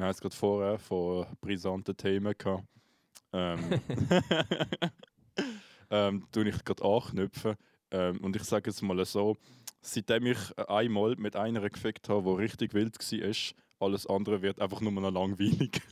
[0.00, 2.64] wir haben es gerade vorher von brisanten Themen gehabt.
[3.32, 3.60] Ähm,
[5.90, 7.54] ähm, tue ich gerade anknüpfen.
[7.90, 9.36] Ähm, und ich sage jetzt mal so,
[9.82, 14.80] seitdem ich einmal mit einer gefickt habe, die richtig wild war, alles andere wird einfach
[14.80, 15.82] nur noch langweilig.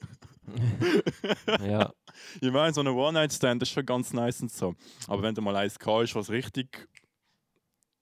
[1.66, 1.92] ja.
[2.40, 4.74] Ich meine, so eine One-Night-Stand ist schon ganz nice und so.
[5.06, 6.88] Aber wenn du mal eins hast, was richtig.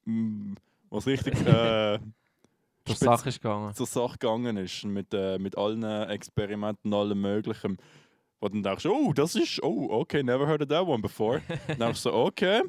[0.04, 0.54] mm,
[0.88, 1.34] was richtig.
[1.46, 1.98] Äh,
[2.87, 3.75] Zur Sache ist gegangen.
[3.75, 7.77] zur Sache gegangen ist, mit, äh, mit allen Experimenten, allem Möglichen.
[8.41, 11.41] Wo dann denkst, oh, das ist, oh, okay, never heard of that one before.
[11.69, 12.62] dann denkst du so, okay,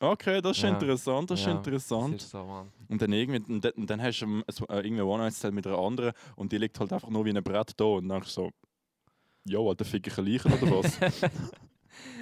[0.00, 0.70] okay, das ist Ja.
[0.70, 2.14] interessant, das ist Ja, interessant.
[2.14, 2.66] Das ist so.
[2.88, 5.54] Und dann, irgendwie, und dann, und dann hast du ähm, so, äh, irgendwie eine One-Night-Stand
[5.54, 8.18] mit einer anderen und die liegt halt einfach nur wie ein Brett da und dann
[8.20, 8.50] denkst du so,
[9.44, 10.98] jo, Alter, fick ich eine Leiche oder was?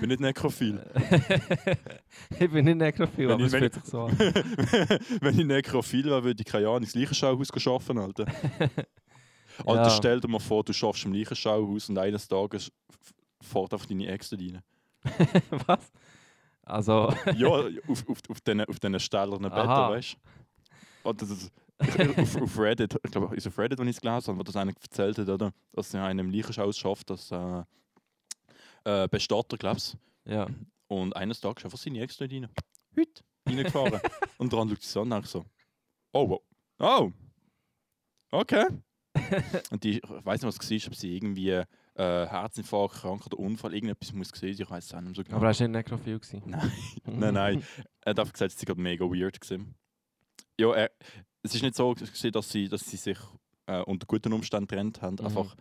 [0.00, 0.80] bin nicht nekrophil.
[2.38, 4.18] ich bin nicht nekrophil, Wenn aber ich- es fühlt sich so an.
[5.20, 8.26] Wenn ich nekrophil wäre, würde ich keine Ahnung ins Leichenschauhaus arbeiten, Alter.
[9.66, 9.90] Alter, Ja.
[9.90, 12.70] stell dir mal vor, du schaffst im Leichenschauhaus und eines Tages
[13.40, 14.60] fährt einfach deine Ex rein.
[15.66, 15.92] Was?
[16.62, 20.16] Also, Ja, auf, auf, auf diesen auf diesen stählernen Betten, weißt
[21.04, 21.10] du?
[21.10, 24.42] Ich- auf, auf Reddit, ich glaube, ist auf Reddit, wenn ich es gelesen habe, wo
[24.42, 25.52] das einer erzählt hat, oder?
[25.72, 27.62] dass er in einem Leichenschauhaus schafft, dass äh,
[28.86, 30.48] äh, Bestatter, glaubst ja.
[30.88, 32.48] Und eines Tages einfach seine Ex dort rein.
[32.96, 33.22] Heute.
[33.46, 34.00] Reingefahren.
[34.38, 35.44] und dran schaut sie so an und denkt so:
[36.12, 36.42] Oh, wow.
[36.78, 37.12] Oh.
[38.30, 38.66] Okay.
[39.70, 43.38] und die, ich weiß nicht, was es war, ob sie irgendwie äh, Herzinfarkt, krank oder
[43.38, 45.36] Unfall, irgendetwas muss gesehen ich weiß es auch nicht so genau.
[45.36, 46.18] Aber er war nicht nekrophil.
[46.18, 46.42] gewesen.
[46.46, 46.72] Nein,
[47.06, 47.64] nein, nein.
[48.02, 49.74] Er hat einfach gesagt, es sei gerade mega weird gewesen.
[50.58, 50.90] Ja, er,
[51.42, 53.18] es ist nicht so, dass sie, dass sie sich
[53.66, 55.16] äh, unter guten Umständen getrennt haben.
[55.18, 55.26] Mhm.
[55.26, 55.56] Einfach.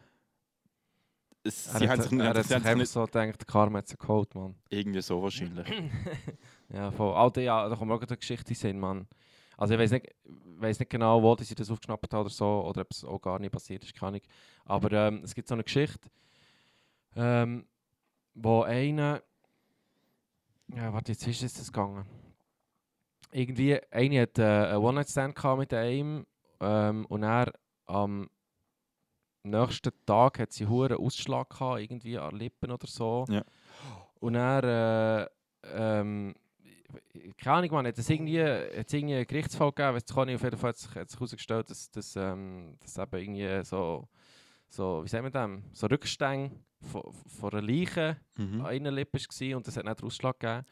[1.48, 3.48] Es, sie hat, haben sich, er hat sie sich haben sich einfach nicht so gedacht,
[3.48, 4.56] Karma hat sich geholt, Mann.
[4.70, 5.68] irgendwie so wahrscheinlich.
[6.74, 7.14] ja, voll.
[7.14, 9.08] Alter, ja, da kommt auch gerade eine Geschichte in den Sinn, Mann.
[9.56, 12.82] Also ich weiß nicht, weiß nicht genau, wo sie das aufgeschnappt hat oder so, oder
[12.82, 14.22] ob es auch gar nicht passiert ist, keine Ahnung.
[14.66, 16.10] Aber ähm, es gibt so eine Geschichte,
[17.16, 17.66] ähm,
[18.34, 19.22] wo einer...
[20.76, 22.06] Ja, warte, jetzt ist das gegangen?
[23.32, 26.26] Irgendwie, eine hat äh, einen One-Night-Stand gehabt mit einem
[26.60, 27.54] ähm, und er
[27.86, 28.30] am
[29.50, 33.26] nächsten Tag hat sie einen Ausschlag gehabt, irgendwie an Lippen oder so.
[33.30, 33.44] Ja.
[34.20, 35.30] Und er,
[35.64, 36.34] äh, ähm,
[37.38, 40.44] keine Ahnung, man, hat es irgendwie, hat's irgendwie einen Gerichtsfall gegeben, weiß ich nicht, auf
[40.44, 44.08] jeden Fall hat sich, hat sich herausgestellt, dass, dass, ähm, dass eben irgendwie so,
[44.70, 47.04] so, wie sagen wir das, so Rückstände von,
[47.40, 48.62] von einer Leiche Mhm.
[48.62, 50.66] an einer Lippe war und das hat nicht den Ausschlag gegeben.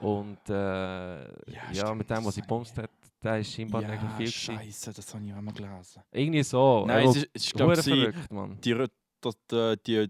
[0.00, 2.90] Und äh, ja, stimmt, mit dem, was sie gebumst hat,
[3.22, 4.32] der ist scheinbar nicht Ja, viel gewesen.
[4.58, 6.02] Scheiße, das habe ich auch mal gelesen.
[6.12, 6.84] Irgendwie so.
[6.86, 8.58] Nein, Ja, es ist, ist glaube ich, verrückt, Mann.
[8.62, 8.88] die, Rü-
[9.20, 10.08] dass die, die,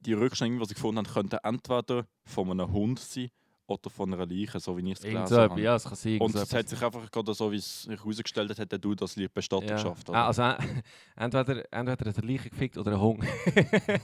[0.00, 3.30] die Rückstände, die sie gefunden haben, könnten entweder von einem Hund sein
[3.68, 5.60] oder von einer Leiche, so wie ich es gelesen habe.
[5.60, 6.20] ja, es kann sein.
[6.20, 9.16] Und es hat sich einfach gerade so, wie es sich herausgestellt hat, hat Dude das
[9.16, 9.74] Lied Bestatter ja.
[9.74, 10.08] geschafft.
[10.10, 10.56] Ah, also äh,
[11.16, 13.24] entweder, entweder hat er Leiche gefickt oder ein Hund.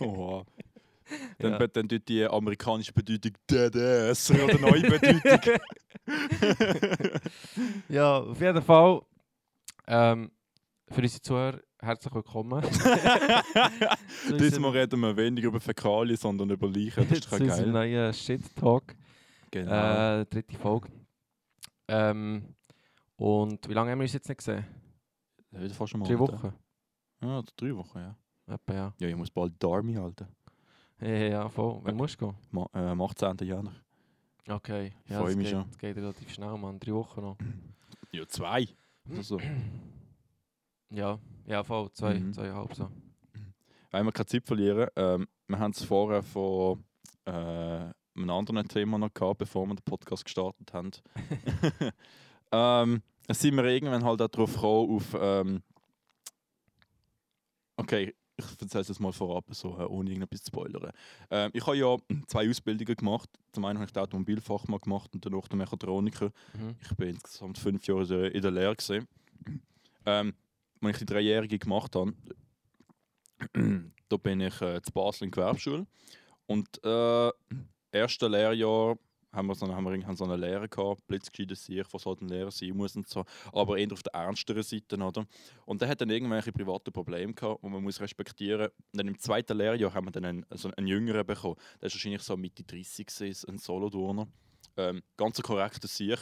[1.39, 1.67] Dann, Ja.
[1.67, 5.61] dann tut die amerikanische Bedeutung Ass oder neue Bedeutung.
[7.89, 9.01] ja, auf jeden Fall.
[9.87, 10.31] Ähm,
[10.89, 12.63] für unsere Zuhörer herzlich willkommen.
[14.39, 17.09] Diesmal reden wir weniger über Fäkalien, sondern über Leichen.
[17.09, 17.91] Das ist zu doch unserem geil.
[17.91, 18.95] neuen Shit-Talk.
[19.51, 20.21] Genau.
[20.21, 20.89] Äh, dritte Folge.
[21.89, 22.55] Ähm,
[23.17, 24.65] und wie lange haben wir uns jetzt nicht gesehen?
[25.51, 26.55] Wieder fast einen Drei Monat, Wochen?
[27.23, 28.17] Ja, drei Wochen, ja.
[28.47, 28.95] Etwa, ja.
[28.99, 30.27] Ja, ich muss bald die Army halten.
[31.03, 31.81] Ja, ja, ja, voll.
[31.83, 32.37] Wann musst du gehen?
[32.53, 33.37] Ma äh, am 18.
[33.39, 33.75] Januar.
[34.49, 34.93] Okay.
[35.05, 35.65] Ich Ja, freu das mich geht, schon.
[35.69, 36.79] Das geht relativ schnell, Mann.
[36.79, 37.37] Drei Wochen noch.
[38.13, 38.69] Ja, zwei.
[39.17, 39.39] Also,
[40.91, 41.91] Ja, ja, voll.
[41.93, 42.35] Zwei, Mhm.
[42.35, 42.91] zweieinhalb so.
[43.91, 46.85] wenn wir keine Zeit verlieren, ähm, wir haben es vorher von
[47.25, 50.91] äh, einem anderen Thema noch gehabt, bevor wir den Podcast gestartet haben.
[52.53, 55.17] ähm, sind wir irgendwann halt auch darauf gekommen, auf.
[55.19, 55.63] Ähm,
[57.77, 60.91] okay, ich erzähle es jetzt mal vorab, so, äh, ohne irgendetwas zu spoilern.
[61.31, 63.29] Ähm, ich habe ja zwei Ausbildungen gemacht.
[63.53, 66.33] Zum einen habe ich den Automobilfachmann gemacht und danach den Mechatroniker.
[66.55, 66.77] Mhm.
[66.81, 68.77] Ich bin insgesamt fünf Jahre in der- der Lehre.
[68.77, 69.09] Gewesen.
[70.05, 70.35] Ähm,
[70.81, 72.13] als ich die dreijährige gemacht habe,
[74.09, 75.87] da bin ich äh, zu Basel in die Gewerbeschule.
[76.47, 77.31] Und äh,
[77.93, 78.97] erste Lehrjahr
[79.33, 82.29] haben wir so, haben wir irgendwann so eine Lehre gehabt, blitzgescheiter Sieg, was halt ein
[82.29, 85.27] Lehrer sein muss und so, aber eher auf der ernsteren Seite, oder?
[85.65, 88.67] Und der hat dann irgendwelche private Probleme gehabt, die man muss respektieren.
[88.67, 91.57] Und dann im zweiten Lehrjahr haben wir dann einen, also einen Jüngeren bekommen.
[91.81, 94.29] Der ist wahrscheinlich so Mitte 30 gewesen, ein Solothurner.
[94.77, 96.19] Ähm, ganz ein korrekter Sieg.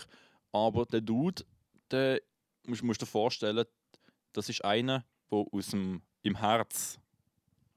[0.52, 1.44] Aber der Dude,
[1.90, 2.20] der
[2.66, 3.64] musst, musst dir vorstellen,
[4.32, 6.98] das ist einer, der aus dem, im Herz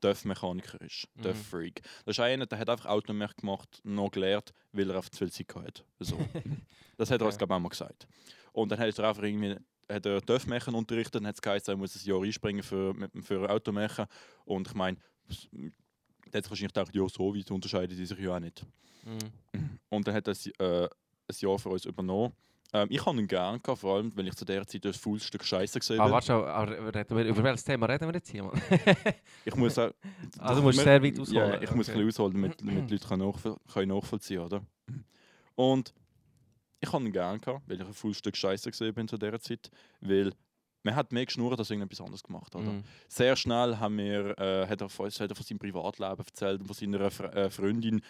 [0.04, 1.22] Dörf-Mechaniker ist, Mhm.
[1.24, 1.82] Dörf-Freak.
[2.06, 5.20] Das ist einer, der hat einfach Auto mehr gemacht, noch gelernt, weil er auf zu
[5.20, 5.84] viel Zeit hatte.
[6.00, 6.18] So.
[6.96, 8.08] Das hat er uns, glaube ich, auch mal gesagt.
[8.52, 9.58] Und dann hat er einfach irgendwie
[9.90, 13.50] hat er Dörfmechen unterrichtet, dann hat es geheißen, er muss ein Jahr einspringen für, für
[13.50, 14.06] Automechen.
[14.46, 14.98] Und ich meine,
[16.34, 18.66] hat wahrscheinlich gedacht, ja, so weit unterscheiden die sich ja auch nicht.
[19.04, 19.80] Mhm.
[19.90, 22.34] Und dann hat er äh, ein Jahr für uns übernommen.
[22.76, 25.44] Ähm, ich habe ihn gerne gehabt, vor allem, weil ich zu der Zeit das Fullstück
[25.44, 26.14] Scheiße gesehen Ah, habe.
[26.14, 28.52] warte schon, aber reden wir- über welches Thema reden wir jetzt hier?
[29.46, 29.92] Ich muss auch,
[30.40, 31.60] Also du musst sehr weit Ja, ausholen.
[31.64, 32.00] ich muss Okay.
[32.00, 34.62] ein bisschen ausholen, damit, damit die Leute können nachvoll können nachvollziehen oder?
[35.56, 35.94] Und
[36.80, 39.70] ich habe ihn gerne gehabt, weil ich ein Fullstück Scheiße gesehen bin zu dieser Zeit.
[40.02, 40.34] Weil
[40.84, 42.54] man hat mehr geschnurrt als irgendetwas anderes gemacht.
[42.56, 42.66] Oder?
[42.72, 42.84] Mhm.
[43.08, 46.68] Sehr schnell haben wir, äh, hat, er von, hat er von seinem Privatleben erzählt und
[46.68, 48.02] von seiner Fre äh, Freundin,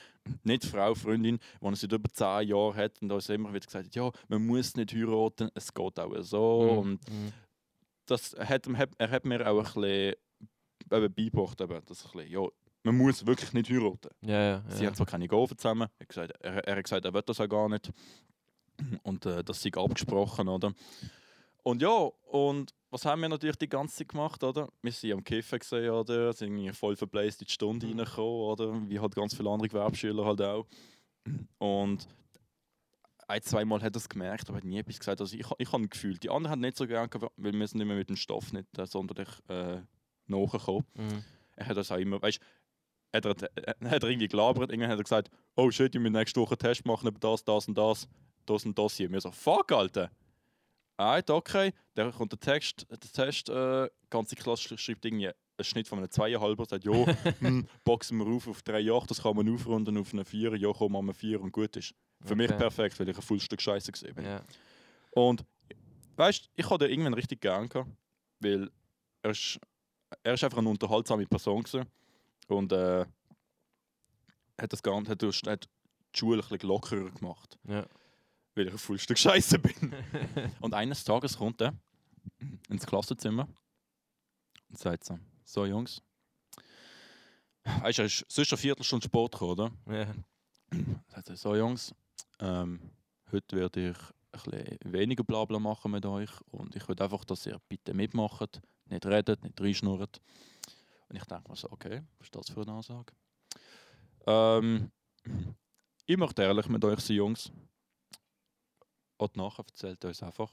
[0.44, 3.02] nicht Frau, Freundin, die er seit über 10 Jahren hat.
[3.02, 6.64] Und da ist immer wieder gesagt, ja, man muss nicht heiraten, es geht auch so.
[6.64, 6.78] Mhm.
[6.78, 7.32] Und Mhm.
[8.08, 10.14] das hat, hat, er hat mir auch ein bisschen
[10.92, 12.48] eben beigebracht, eben, dass ja,
[12.84, 14.10] man muss wirklich nicht heiraten.
[14.22, 14.64] Ja, ja.
[14.68, 14.88] Sie ja.
[14.88, 17.40] haben zwar keine Gaufen zusammen, er hat, gesagt, er, er hat gesagt, er will das
[17.40, 17.92] auch gar nicht.
[19.04, 20.74] Und äh, das sei abgesprochen, oder?
[21.64, 21.90] Und ja,
[22.30, 24.70] und was haben wir natürlich die ganze Zeit gemacht, oder?
[24.82, 26.34] Wir sind am Kiffen gesehen, oder?
[26.34, 28.00] Sind voll verbläst in die Stunde Mhm.
[28.00, 28.90] reingekommen, oder?
[28.90, 30.68] Wie halt ganz viele andere Gewerbeschüler halt auch.
[31.58, 32.08] Und
[33.28, 35.22] ein, zweimal hat er es gemerkt, aber hat nie etwas gesagt.
[35.22, 37.88] Also ich, ich habe gefühlt, die anderen haben nicht so gerne weil wir sind nicht
[37.88, 39.80] mehr mit dem Stoff nicht äh, sonderlich äh,
[40.28, 41.24] nachgekommen Mhm.
[41.56, 42.40] er hat das auch immer, weißt
[43.16, 46.12] hat er, er hat er irgendwie gelabert, irgendwann hat er gesagt, oh shit, ich muss
[46.12, 48.08] nächste Woche einen Test machen über das, das und das,
[48.46, 49.10] das und das hier.
[49.12, 50.10] Wir so, fuck, Alter!
[50.98, 55.36] Alright, okay, dann kommt der Text, der Test, äh, ganze Klasse schreibt irgendwie einen
[55.66, 57.06] Schnitt von einem Zweieinhalber, sagt, jo,
[57.40, 60.72] hm, boxen wir auf auf drei Jahre, das kann man aufrunden auf eine Vier, ja
[60.72, 61.94] komm, machen wir vier und gut ist.
[62.24, 62.58] Für mich Okay.
[62.60, 64.26] perfekt, weil ich ein Fullstück Scheiße gesehen bin.
[64.26, 64.42] Ja.
[65.12, 65.44] Und
[66.16, 67.90] weißt ich hatte irgendwann richtig gern gehabt,
[68.40, 68.70] weil
[69.24, 69.60] er ist,
[70.24, 71.88] er ist einfach eine unterhaltsame Person gewesen.
[72.48, 73.06] und äh,
[74.62, 75.66] hat das Ganze hat, hat
[76.16, 77.86] die Schule ein bisschen lockerer gemacht, Ja.
[78.56, 79.94] Weil ich ein Fullstück Scheiße bin.
[80.62, 81.74] und eines Tages kommt er
[82.70, 83.48] ins Klassenzimmer
[84.70, 86.02] und sagt so, so Jungs,
[87.64, 89.72] weißt du, ist sonst eine Viertelstunde Sport gekommen, oder?
[89.88, 90.14] ja.
[91.08, 91.94] Sagt er, so Jungs,
[92.40, 92.80] ähm,
[93.32, 97.46] heute werde ich ein bisschen weniger Blabla machen mit euch und ich will einfach, dass
[97.46, 100.20] ihr bitte mitmacht, nicht redet, nicht reinschnurrt.
[101.10, 103.14] Und ich denke mir so, okay, was ist das für eine Ansage?
[104.26, 104.92] Ähm,
[106.06, 107.52] ich möchte ehrlich mit euch sein, Jungs.
[109.24, 110.52] Und nachher erzählt er uns einfach,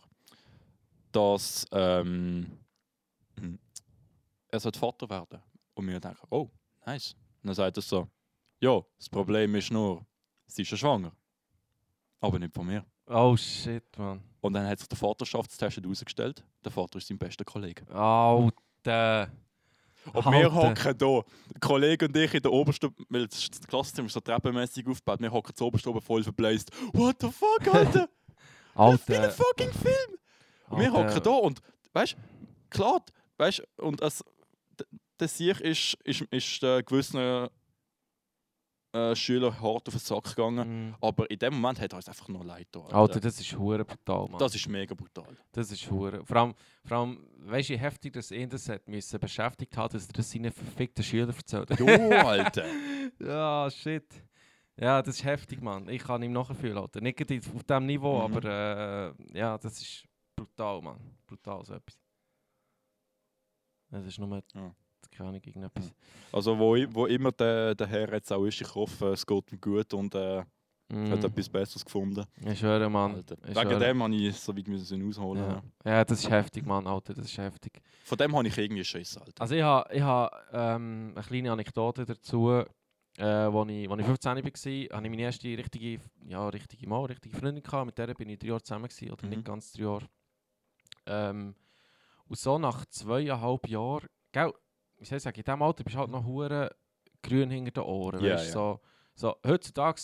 [1.11, 2.47] dass ähm,
[4.49, 5.41] er sollte Vater werden.
[5.75, 6.49] Und wir denken, oh,
[6.87, 7.17] nice.
[7.43, 8.09] Und dann sagt er so,
[8.61, 10.07] ja, das Problem ist nur,
[10.47, 11.11] sie ist ja schwanger.
[12.21, 12.85] Aber nicht von mir.
[13.07, 14.23] Oh shit, Mann.
[14.41, 17.85] Und dann hat sich der Vaterschaftstest herausgestellt, der Vater ist sein bester Kollege.
[17.89, 19.33] Alter.
[20.13, 20.55] Und wir Alter.
[20.55, 24.87] hocken hier, der Kollege und ich in der obersten, weil das Klassenzimmer ist so treppenmäßig
[24.87, 26.71] aufgebaut, wir hocken zu obersten oben voll verbläst.
[26.93, 28.09] What the fuck, Alter?
[29.07, 29.31] Wie ein Alter.
[29.31, 30.19] fucking Film!
[30.69, 31.15] Und wir Alter.
[31.15, 31.61] hocken hier und,
[31.93, 32.17] weißt du,
[32.71, 33.03] klar,
[33.39, 34.25] weißt du, und es,
[35.19, 37.49] der Sieg ist, ist, ist äh, gewissen
[38.93, 40.87] äh, Schüler hart auf den Sack gegangen.
[40.89, 40.95] Mhm.
[41.01, 42.91] Aber in dem Moment hat er uns einfach nur leid getan.
[42.91, 44.39] Alter, das ist hure brutal, Mann.
[44.39, 45.37] das ist mega brutal.
[45.53, 46.25] Das ist hure.
[46.25, 46.55] Vor allem,
[46.85, 50.13] vor allem weißt du, wie heftig das ihn das hat müssen beschäftigt hat, dass er
[50.13, 51.79] das seinen verfickten Schülern erzählt hat.
[51.79, 52.65] Jo, Alter!
[53.21, 54.07] ja, shit.
[54.81, 55.89] Ja, das ist heftig, Mann.
[55.89, 57.01] Ich kann ihm nachfühlen, Alter.
[57.01, 57.29] Nicht auf
[57.65, 58.37] diesem Niveau, Mhm.
[58.37, 60.05] aber äh, ja, das ist
[60.35, 60.99] brutal, Mann.
[61.27, 61.99] Brutal, so etwas.
[63.91, 64.75] Das ist nur, Ja.
[65.11, 65.93] keine Ahnung, irgendetwas.
[66.33, 69.61] Also, wo, wo immer der, der Herr jetzt auch ist, ich hoffe, es geht ihm
[69.61, 70.45] gut und äh,
[70.93, 71.09] Mhm.
[71.13, 72.25] hat etwas Besseres gefunden.
[72.45, 73.15] Ich schwöre, Mann.
[73.15, 73.37] Alter.
[73.45, 73.79] Ich Wegen schwöre.
[73.79, 75.43] dem habe ich so weit müssen ausholen.
[75.85, 75.91] Ja.
[75.93, 76.05] Ja.
[76.05, 77.15] das ist heftig, Mann, Alter.
[77.15, 77.81] Das ist heftig.
[78.03, 79.41] Von dem habe ich irgendwie Schiss, Alter.
[79.41, 82.65] Also ich habe ich ha, ähm, eine kleine Anekdote dazu.
[83.21, 84.43] Äh, als ich, als ich 15 war,
[84.97, 87.87] hatte ich meine erste richtige, ja, richtige Mann, richtige Freundin gehabt.
[87.87, 89.31] Mit der bin ich drei Jahre zusammen gewesen, oder Mhm.
[89.31, 90.07] nicht ganz drei Jahre.
[91.07, 91.55] Ähm,
[92.29, 94.53] und so nach zweieinhalb Jahren, gell,
[94.99, 96.75] wie soll ich sagen, in diesem Alter bist du halt noch hure
[97.23, 98.25] grün hinter den Ohren.
[98.25, 98.53] Ja, weißt, ja.
[98.53, 98.81] So,
[99.15, 100.01] so, heutzutage,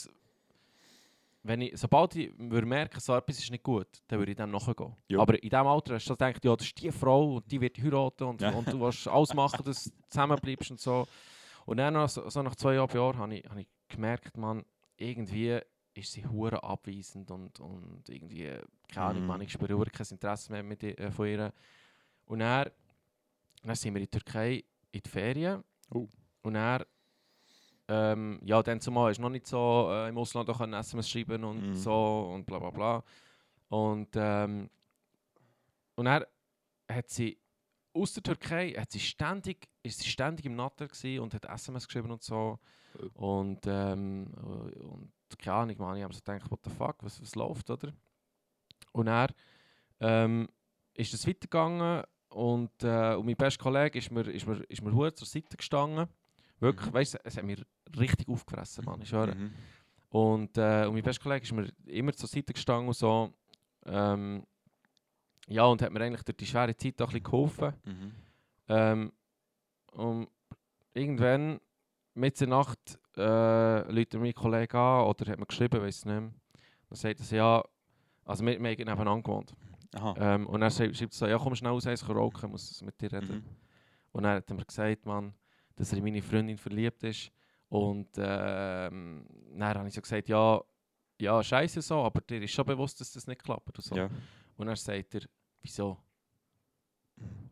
[1.42, 4.50] wenn ich, sobald ich würde merken, so etwas ist nicht gut, dann würde ich dem
[4.50, 4.94] nachgehen.
[5.08, 5.20] Ja.
[5.20, 7.78] Aber in diesem Alter hast du gedacht, ja, das ist die Frau und die wird
[7.78, 8.50] heiraten und, Ja.
[8.50, 11.06] und du willst alles machen, dass du zusammenbleibst und so.
[11.66, 14.64] Und dann noch, so, nach zweieinhalb Jahren habe ich, hab ich gemerkt, man,
[14.96, 15.61] irgendwie
[15.94, 18.50] ist sie hure abweisend und, und irgendwie,
[18.88, 19.28] keine Ahnung, Mhm.
[19.28, 21.52] man, ich spüre kein Interesse mehr mit, ihr- äh, von ihr.
[22.26, 22.70] Und dann,
[23.62, 25.62] dann sind wir in die Türkei in die Ferien.
[25.90, 26.08] Oh.
[26.42, 26.82] Und dann,
[27.88, 31.44] ähm, ja, dann zumal ist noch nicht so äh, im Ausland auch ein SMS schreiben
[31.44, 31.75] und Mhm.
[31.75, 33.04] so und bla bla bla.
[33.68, 34.68] Und, ähm,
[35.96, 36.25] und dann
[36.90, 37.38] hat sie
[37.97, 40.88] aus der Türkei hat sie ständig, ist sie ständig im Natter
[41.21, 42.59] und hat SMS geschrieben und so.
[43.15, 44.33] Und, ähm,
[44.81, 47.93] und keine Ahnung, man, ich habe so gedacht, what the fuck, was, was läuft, oder?
[48.93, 49.29] Und er
[50.00, 50.49] ähm,
[50.95, 54.91] ist es weitergegangen und, äh, und mein bester Kollege ist mir, ist mir, ist mir
[54.91, 56.09] verdammt zur Seite gestanden.
[56.59, 56.95] Wirklich, Mhm.
[56.95, 57.59] weißt du, es hat mir
[57.99, 59.03] richtig aufgefressen, Mann.
[59.03, 59.35] Ich schwöre.
[59.35, 59.53] Mhm.
[60.09, 63.33] Und, äh, und mein bester Kollege ist mir immer zur Seite gestanden und so.
[63.85, 64.47] Ähm,
[65.47, 67.73] ja, und hat mir eigentlich durch die schwere Zeit auch ein bisschen geholfen.
[67.85, 68.12] Mhm.
[68.69, 69.12] Ähm,
[69.93, 70.29] und
[70.95, 71.61] irgendwann,
[72.15, 76.31] mit der Nacht, äh, läutet mein Kollege an oder hat mir geschrieben, weiß nicht mehr.
[76.88, 77.65] Dann sagt er ja,
[78.25, 79.55] also wir, wir haben nebeneinander gewohnt.
[80.19, 83.37] Ähm, und er schreibt so, ja komm schnell raus, eins rauchen, muss mit dir reden.
[83.37, 83.45] Mhm.
[84.12, 85.33] Und dann hat er mir gesagt, Mann,
[85.76, 87.31] dass er in meine Freundin verliebt ist.
[87.69, 89.26] Und ähm,
[89.57, 90.61] dann habe ich so gesagt, ja,
[91.21, 93.76] ja, scheiße so, aber dir ist schon bewusst, dass das nicht klappt.
[93.79, 93.97] Und, so.
[93.97, 94.09] Ja.
[94.57, 95.23] und dann sagt er,
[95.66, 95.99] wieso?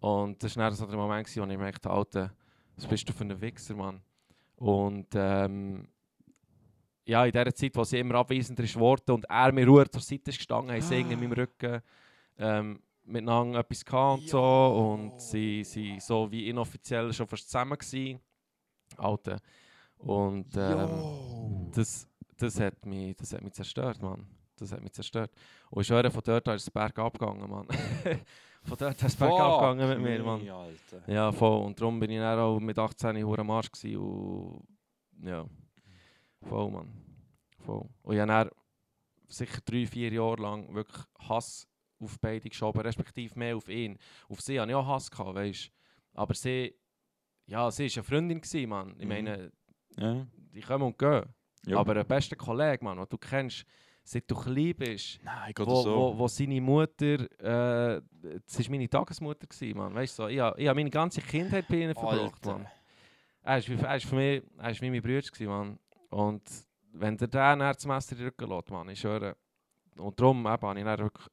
[0.01, 2.33] Und das war dann so der Moment, gewesen, wo ich merkte, Alter,
[2.77, 4.01] was bist du für ein Wichser, Mann?
[4.57, 5.89] Und ähm,
[7.07, 10.31] ja, in der Zeit, wo sie immer abweisender geworden und er mir Ruhe zur Seite
[10.31, 11.83] ist gestanden, haben sie in meinem Rücken
[12.39, 14.41] ähm, miteinander etwas gehabt und so.
[14.43, 18.21] Und sie sie so wie inoffiziell schon fast zusammen gewesen.
[18.97, 19.41] Alter.
[19.99, 22.07] Und ähm, das,
[22.37, 24.27] das, hat mich, das hat mich zerstört, Mann.
[24.57, 25.31] Das hat mich zerstört.
[25.71, 27.67] Und ich schwöre, von dort ist es bergab gegangen, Mann.
[28.65, 30.49] von dort ist es bergab gegangen mit mir, Mann.
[30.49, 31.03] Alter.
[31.13, 31.65] Ja, voll.
[31.65, 34.65] Und darum bin ich dann auch mit 18 hure am Arsch gewesen und
[35.23, 35.45] ja,
[36.43, 36.93] voll, Mann.
[37.59, 37.89] Voll.
[38.03, 38.51] Und ich habe dann
[39.29, 41.67] sicher drei, vier Jahre lang wirklich Hass
[42.01, 43.99] auf beide geschoben, respektive mehr auf ihn.
[44.29, 45.71] Auf sie hatte ich auch Hass, gehabt, weißt
[46.15, 46.75] Aber sie,
[47.47, 48.95] ja, sie war eine Freundin, gewesen, Mann.
[48.99, 49.09] Ich Mhm.
[49.09, 49.53] meine,
[49.97, 50.27] Ja.
[50.35, 51.25] die kommen und gehen.
[51.67, 51.79] Ja.
[51.79, 53.65] Aber ein bester Kollege, Mann, den du kennst,
[54.05, 55.97] seit du klein bist, Nein, wo, so.
[55.97, 58.03] wo, wo seine Mutter, äh,
[58.47, 59.95] das war meine Tagesmutter, gewesen, Mann.
[59.95, 62.45] Weißt du, so, ich habe meine ganze Kindheit bei ihnen verbracht.
[62.45, 62.67] Mann.
[63.43, 65.79] Er ist, er ist für mich, er ist wie mein Bruder, gewesen, Mann.
[66.11, 66.43] Und
[66.93, 69.37] wenn der den dann das Messer in den Rücken lässt, Mann, ich schwöre.
[69.97, 71.29] Und darum eben, habe ich dann wirklich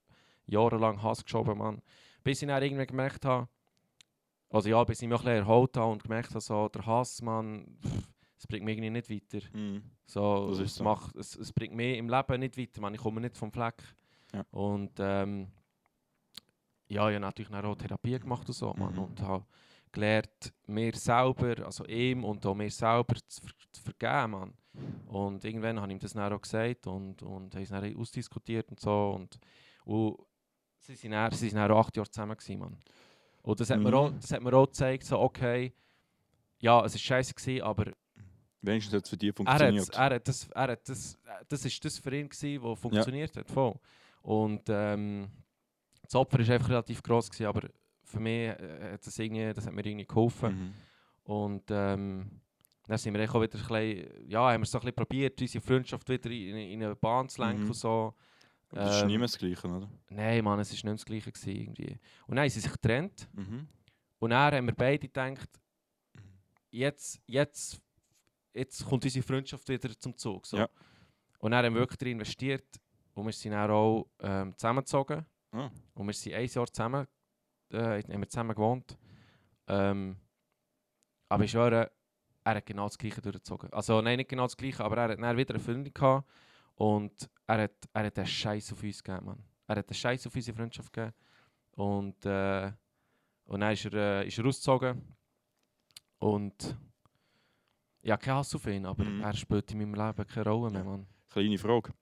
[0.46, 1.82] jahrelang Hass geschoben, Mann.
[2.24, 3.48] Bis ich dann irgendwie gemerkt habe,
[4.50, 7.22] also ja, bis ich mich ein bisschen erholt habe und gemerkt habe, so, der Hass,
[7.22, 8.11] Mann, pff,
[8.42, 9.46] es bringt mich irgendwie nicht weiter.
[9.56, 9.84] Mhm.
[10.08, 10.84] So, Das es, so.
[10.84, 12.94] macht, es, es bringt mich im Leben nicht weiter, man.
[12.96, 13.76] ich komme nicht vom Fleck.
[14.34, 14.44] Ja.
[14.50, 15.48] Und ähm,
[16.88, 18.94] ja, ich habe natürlich auch Therapie gemacht und so, man.
[18.94, 19.00] Mhm.
[19.00, 19.46] Und habe
[19.92, 24.54] gelernt, mir selber, also ihm und auch mir selber zu, ver zu vergeben, man.
[25.08, 28.70] Und irgendwann habe ich ihm das dann auch gesagt und, und haben es dann ausdiskutiert
[28.72, 29.12] und so.
[29.20, 29.38] Und,
[29.86, 30.18] und
[30.80, 32.78] sie sind dann, sie sind dann auch acht Jahre zusammen gewesen, man.
[33.44, 33.94] Und das hat, mir Mhm.
[33.96, 35.74] auch, das hat mir auch gezeigt, so, okay,
[36.60, 37.92] ja, es war scheiße gewesen, aber
[38.62, 39.90] Wenigstens hat es für dich er funktioniert.
[39.96, 43.74] er hat das, er das, das ist das für ihn gewesen, was funktioniert hat, voll.
[44.22, 45.30] Und ähm,
[46.04, 47.68] das Opfer war einfach relativ groß gewesen, aber
[48.04, 50.54] für mich äh, hat das, irgendwie, das hat mir irgendwie geholfen.
[50.54, 50.74] Mhm.
[51.24, 52.30] Und ähm,
[52.88, 55.64] dann sind wir auch wieder ein bisschen, ja, haben wir so ein bisschen probiert, unsere
[55.64, 57.68] Freundschaft wieder in, in eine Bahn zu lenken Mhm.
[57.70, 58.14] und so.
[58.70, 59.90] Aber das ist Ähm, nicht mehr das Gleiche, oder?
[60.10, 62.00] Nein, Mann, es war nicht mehr das Gleiche gewesen, irgendwie.
[62.28, 63.68] Und dann haben sie sich getrennt Mhm.
[64.20, 65.50] und dann haben wir beide gedacht,
[66.70, 67.82] jetzt, jetzt,
[68.54, 70.46] jetzt kommt unsere Freundschaft wieder zum Zug.
[70.46, 70.58] So.
[70.58, 70.70] Ja.
[71.40, 72.80] Und dann haben wir wirklich darin investiert
[73.14, 75.26] und wir sind dann auch ähm, zusammengezogen.
[75.52, 75.70] Ah.
[75.94, 77.08] Und wir sind ein Jahr zusammen,
[77.72, 78.98] äh, haben wir zusammen gewohnt.
[79.68, 80.18] Ähm,
[81.30, 81.92] aber ich schwöre,
[82.44, 83.72] er hat genau das Gleiche durchgezogen.
[83.74, 86.28] Also nein, nicht genau das Gleiche, aber er hat dann wieder eine Freundin gehabt
[86.76, 89.44] und er hat, er hat einen Scheiß auf uns gegeben, Mann.
[89.68, 91.16] Er hat einen Scheiß auf unsere Freundschaft gegeben.
[91.72, 92.72] Und, äh,
[93.46, 95.16] und dann ist er, äh, ist er ausgezogen.
[96.20, 96.78] Und
[98.04, 99.22] ja, kein Hass auf ihn, aber Mhm.
[99.22, 100.84] er spielt in meinem Leben keine Rolle mehr.
[100.84, 101.08] Mann.
[101.30, 101.94] Kleine Frage.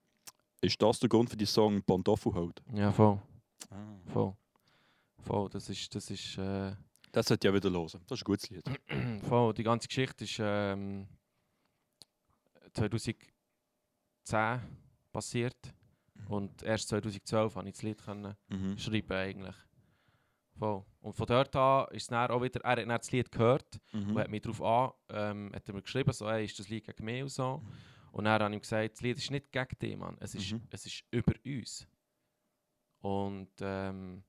[0.62, 2.62] Ist das der Grund für die Song Pantoffel halt?
[2.74, 3.22] Ja, voll,
[3.70, 3.96] Ah.
[4.12, 4.36] voll.
[5.22, 6.74] Voll, das ist, das ist, äh,
[7.12, 7.86] Das sollte ja wieder hören.
[8.08, 8.63] Das ist ein gutes Lied.
[9.27, 11.08] voll, die ganze Geschichte ist ähm,
[12.74, 13.15] 2010
[15.12, 15.58] passiert
[16.27, 18.77] und erst 2012 konnte ich das Lied können Mhm.
[18.77, 19.56] schreiben eigentlich.
[20.60, 20.84] Voll.
[21.01, 23.80] Und von dort an ist es dann auch wieder, er hat dann das Lied gehört
[23.94, 24.10] Mhm.
[24.12, 26.84] und hat mich darauf an, ähm, hat er mir geschrieben, so, hey, ist das Lied
[26.86, 27.63] gegen mich und so.
[28.12, 30.18] Und dann habe ich ihm gesagt, das Lied ist nicht gegen dich, Mann.
[30.20, 30.62] Es ist, Mhm.
[30.72, 31.88] es ist über uns.
[33.01, 34.24] Und ähm,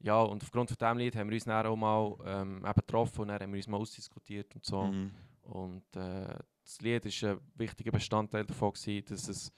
[0.00, 3.20] ja, und aufgrund von diesem Lied haben wir uns dann auch mal ähm, eben getroffen
[3.22, 4.82] und dann haben wir uns mal ausdiskutiert und so.
[4.84, 5.12] Mhm.
[5.42, 9.52] Und äh, das Lied ist ein wichtiger Bestandteil davon, gewesen, dass es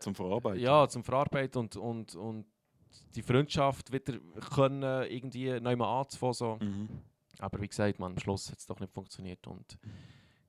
[0.00, 0.60] Zum Verarbeiten.
[0.60, 2.46] ja, zum Verarbeiten und, und, und
[3.14, 4.18] die Freundschaft wieder
[4.54, 6.34] können irgendwie neu mal anzufangen.
[6.34, 6.58] So.
[6.60, 6.88] Mhm.
[7.38, 9.46] Aber wie gesagt, man, am Schluss hat es doch nicht funktioniert.
[9.46, 9.78] Und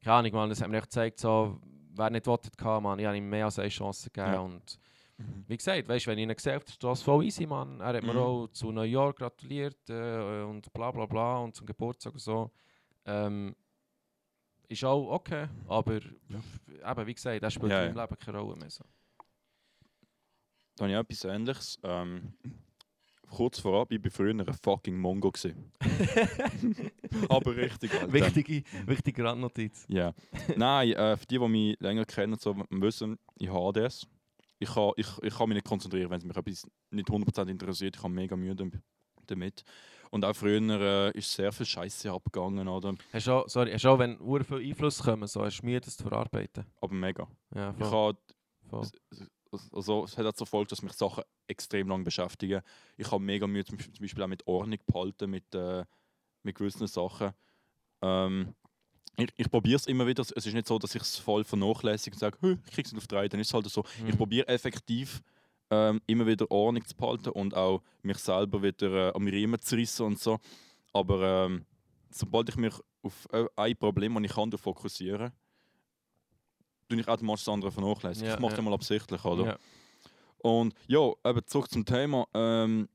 [0.03, 1.59] keine Ahnung, man, das hat mir echt gezeigt, so,
[1.95, 4.33] wer nicht wollte, kann, man, ich habe ihm mehr als eine Chance gegeben.
[4.33, 4.39] Ja.
[4.39, 4.79] Und
[5.17, 5.45] Mhm.
[5.47, 7.79] wie gesagt, weißt, wenn ich ihn gesehen habe, ist das voll easy, man.
[7.79, 8.19] Er hat mir Mhm.
[8.19, 12.51] auch zu New York gratuliert äh, und bla bla bla und zum Geburtstag und so.
[13.05, 13.55] Ähm,
[14.67, 17.91] ist auch okay, aber eben, wie gesagt, er spielt Ja, ja.
[18.01, 18.69] Leben keine Rolle mehr.
[18.69, 18.83] So.
[20.75, 21.79] Da habe ich etwas Ähnliches.
[21.83, 22.33] Ähm,
[23.29, 25.31] kurz vorab, ich war früher ein fucking Mongo.
[27.29, 28.11] Aber richtig, Alter.
[28.13, 29.85] Wichtige, wichtige Randnotiz.
[29.87, 30.13] Ja.
[30.55, 34.07] Nein, äh, für die, die mich länger kennen, so, wissen, ich habe das.
[34.59, 37.95] Ich kann, ich, ich kann mich nicht konzentrieren, wenn es mich etwas nicht 100% interessiert.
[37.97, 38.71] Ich habe mega Mühe dam-
[39.27, 39.63] damit.
[40.11, 40.61] Und auch früher
[41.13, 42.95] äh, ist sehr viel Scheiße abgegangen, oder?
[43.11, 45.81] Hast du auch, sorry, hast du auch, wenn viel Einfluss kommen, so hast du Mühe,
[45.81, 46.65] das zu verarbeiten?
[46.79, 47.27] Aber mega.
[47.53, 48.13] Ja, Ich voll.
[48.13, 48.17] habe
[48.69, 48.87] voll.
[49.71, 52.61] Also, es hat auch zur Folge, dass mich Sachen extrem lang beschäftigen.
[52.97, 55.83] Ich habe mega Mühe, zum, Beispiel auch mit Ordnung behalten, mit, äh,
[56.43, 57.31] mit gewissen Sachen.
[58.01, 58.53] Ähm,
[59.17, 60.21] ich ich probiere es immer wieder.
[60.21, 62.93] Es ist nicht so, dass ich es voll vernachlässige und sage, «Hö, ich kriege es
[62.93, 63.27] nicht auf drei.
[63.27, 63.83] Dann ist es halt so.
[63.99, 64.17] Ich Mhm.
[64.17, 65.21] probiere effektiv
[65.71, 69.75] ähm, immer wieder Ordnung zu behalten und auch mich selber wieder äh, am Riemen zu
[69.75, 70.39] rissen und so.
[70.93, 71.65] Aber ähm,
[72.11, 75.31] sobald ich mich auf äh, ein Problem, das ich kann, fokussiere,
[76.87, 78.27] tue ich automatisch das andere vernachlässigen.
[78.27, 78.57] Ja, ich mache ja.
[78.57, 79.45] das mal absichtlich, oder?
[79.45, 79.57] Ja.
[80.39, 82.27] Und ja, eben zurück zum Thema.
[82.33, 82.87] Ähm,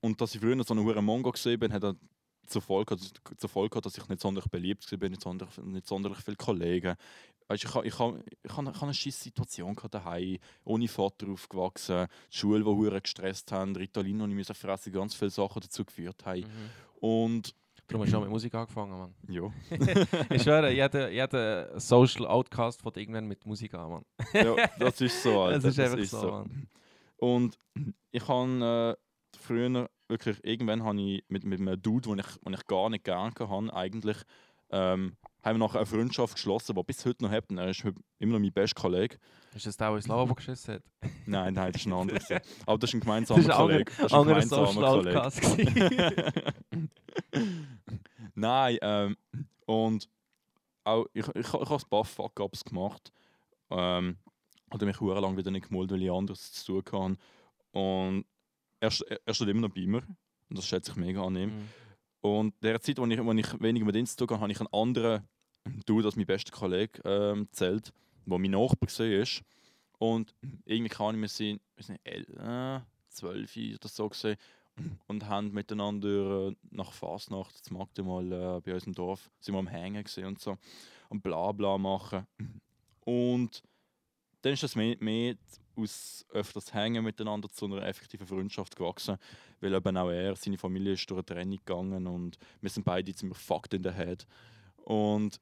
[0.00, 1.98] und dass ich früher so einen hohen Mongo gesehen bin, hat dann
[2.46, 5.86] zur Folge, gehabt- zur Folge gehabt, dass ich nicht sonderlich beliebt war, nicht sonderlich, nicht
[5.86, 6.96] sonderlich viele Kollegen.
[7.46, 10.88] Weißt, ich habe ich ha, ich ha, ich ha eine scheiß Situation gehabt daheim, ohne
[10.88, 15.60] Vater aufgewachsen, die Schule, die gestresst haben, Ritalin, und ich musste fressen, ganz viele Sachen
[15.60, 16.40] dazu geführt haben.
[16.40, 16.70] Mhm.
[17.00, 17.54] Und
[17.88, 19.14] Darum hast du auch mit Musik angefangen, Mann.
[19.28, 19.50] ja,
[20.30, 24.04] Ich schwöre, jeder, jeder Social Outcast fängt irgendwann mit Musik an, Mann.
[24.34, 25.40] ja das ist so.
[25.42, 25.60] Alter.
[25.60, 26.30] Das ist einfach so, so.
[26.30, 26.68] Mann.
[27.16, 27.58] Und
[28.10, 32.52] ich habe äh, früher wirklich, irgendwann habe ich mit, mit einem Dude, den ich, den
[32.52, 34.18] ich gar nicht gerne hatte, eigentlich,
[34.70, 37.44] ähm, haben wir nachher eine Freundschaft geschlossen, die bis heute noch hat.
[37.50, 39.18] Er ist heute immer noch mein bester Kollege.
[39.54, 40.82] Ist das der, der ins Lavabo geschissen hat?
[41.26, 42.18] Nein, nein, das ist ein anderer.
[42.18, 42.40] gewesen.
[42.66, 43.92] Aber das ist ein Das gemeinsamer ist ein anderer, Kollege.
[43.96, 45.32] Das ist ein anderer gemeinsamer
[46.12, 46.52] Kollege.
[48.34, 49.16] Nein, ähm,
[49.66, 50.08] und
[50.84, 53.12] auch, ich, ich, ich habe ein paar Fuck-Ups gemacht.
[53.70, 54.16] Ähm,
[54.70, 57.16] hatte mich hure lang wieder nicht gemolden, weil ich anderes zu tun hatte.
[57.72, 58.24] Und
[58.80, 60.02] er, st- er steht immer noch bei mir.
[60.48, 61.50] Und das schätze ich mega an ihm.
[61.50, 61.68] Mhm.
[62.20, 64.60] Und in der Zeit, wo ich, ich weniger mit ihm zu tun hatte, habe ich
[64.60, 65.22] einen anderen
[65.86, 67.92] Dude als mein bester Kollege ähm, gezählt,
[68.26, 69.26] der mein Nachbar war.
[69.98, 74.36] Und irgendwie kann ich, sind, wir sind el- äh, 12 oder so gesehen
[75.08, 79.54] und haben miteinander äh, nach Fasnacht zu Magde mal äh, bei uns im Dorf sind
[79.54, 80.56] wir am Hängen und so
[81.08, 82.26] und bla bla machen.
[83.00, 83.62] Und
[84.42, 85.34] dann ist das mehr, mehr
[85.78, 89.16] aus öfters Hängen miteinander zu einer effektiven Freundschaft gewachsen,
[89.60, 93.14] weil eben auch er, seine Familie ist durch eine Trennung gegangen und wir sind beide
[93.14, 94.26] ziemlich fucked in the head.
[94.84, 95.40] Und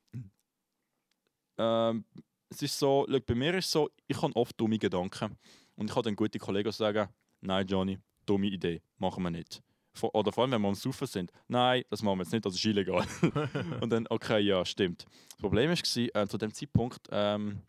[1.58, 2.04] ähm,
[2.48, 5.36] es ist so, schau, bei mir ist es so, ich habe oft dumme Gedanken
[5.76, 7.08] und ich habe dann gute Kollegen, sagen,
[7.40, 9.62] nein Johnny, dumme Idee, machen wir nicht.
[9.92, 12.44] Vor, oder vor allem, wenn wir am Saufen sind, nein, das machen wir jetzt nicht,
[12.44, 13.06] das ist illegal.
[13.80, 15.06] und dann, okay, ja, stimmt.
[15.30, 17.62] Das Problem war, äh, zu dem Zeitpunkt ähm,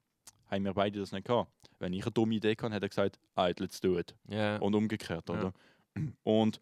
[0.49, 1.51] haben wir beide das nicht gehabt.
[1.79, 3.19] Wenn ich eine dumme Idee hatte, hat er gesagt,
[3.59, 4.15] let's do it.
[4.27, 4.57] Ja.
[4.57, 5.53] Und umgekehrt, oder?
[6.23, 6.59] Und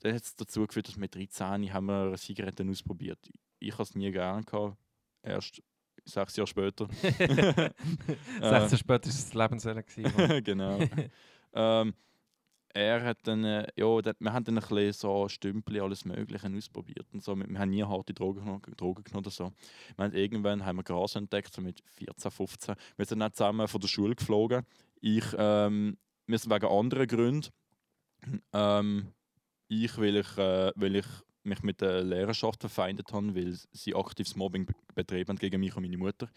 [0.00, 3.18] dann hat es dazu geführt, dass mit 13 haben wir Zigaretten ausprobiert.
[3.58, 4.76] Ich habe es nie gern gehabt.
[5.22, 5.62] Erst
[6.04, 6.88] sechs Jahre später.
[6.92, 7.74] 16
[8.40, 9.84] Jahre später war es Lebenswelle.
[10.42, 10.80] genau.
[11.52, 11.94] ähm,
[12.74, 16.48] er hat dann, äh, ja, dann, wir haben dann ein bisschen so Stümpel, alles Mögliche
[16.56, 17.34] ausprobiert und so.
[17.36, 19.52] Wir, wir haben nie harte Drogen genommen, Drogen genommen oder so.
[19.96, 22.74] Wir haben, irgendwann haben wir Gras entdeckt, so mit 14, 15.
[22.96, 24.64] Wir sind dann zusammen von der Schule geflogen.
[25.00, 27.48] Ich, ähm, wir sind wegen anderen Gründen.
[28.52, 29.12] Ähm,
[29.68, 31.06] ich, weil ich, äh, weil ich
[31.42, 35.82] mich mit der Lehrerschaft verfeindet habe, weil sie aktives Mobbing be- betrieben gegen mich und
[35.82, 36.28] meine Mutter.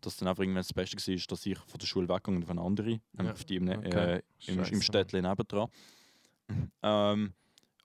[0.00, 2.50] Dass dann einfach irgendwann das Beste war, dass ich von der Schule weggegangen und auf
[2.50, 4.16] eine andere, Ja, auf die im, okay.
[4.16, 5.68] äh, im, im Städtchen nebendran.
[6.82, 7.32] ähm,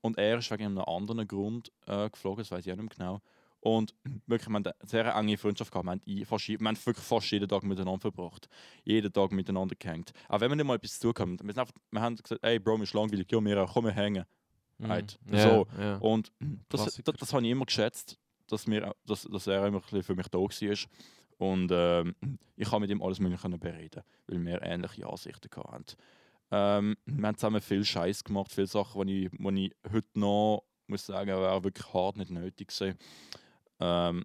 [0.01, 3.07] und er ist wegen einem anderen Grund äh, geflogen, das weiß ich auch nicht mehr
[3.07, 3.21] genau.
[3.61, 3.93] Und
[4.25, 5.85] wirklich, wir haben eine sehr enge Freundschaft gehabt.
[5.85, 8.49] Wir haben, wir haben wirklich fast jeden Tag miteinander verbracht.
[8.83, 10.13] Jeden Tag miteinander gehängt.
[10.27, 11.47] Auch wenn wir nicht mal etwas zu tun haben.
[11.47, 13.91] Wir, einfach, wir haben gesagt, ey Bro, mir ist langweilig, ja, wir auch, komm, wir
[13.91, 14.25] hängen.
[14.79, 14.87] Mhm.
[14.87, 15.19] Halt.
[15.31, 15.67] Ja, So.
[15.79, 15.97] Ja.
[15.97, 16.31] Und
[16.69, 17.11] das, Klassiker.
[17.11, 20.39] das, das habe ich immer geschätzt, dass, wir, dass, dass er immer für mich da
[20.39, 20.77] war.
[21.41, 22.13] Und ähm,
[22.55, 25.85] ich kann mit ihm alles Mögliche bereden, weil wir ähnliche Ansichten hatten.
[26.51, 30.63] Ähm, wir haben zusammen viel Scheiß gemacht, viele Sachen, die ich, die ich heute noch
[30.85, 32.95] muss sagen, wäre wirklich hart nicht nötig gewesen.
[33.79, 34.23] Ähm,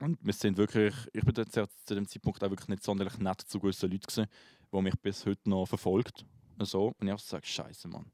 [0.00, 3.42] und wir sind wirklich, ich bin jetzt zu dem Zeitpunkt auch wirklich nicht sonderlich nett
[3.42, 4.26] zu gewissen Leuten
[4.72, 6.24] die mich bis heute noch verfolgt.
[6.58, 6.86] So.
[6.98, 8.10] Und ich habe gesagt, Scheiße, Mann.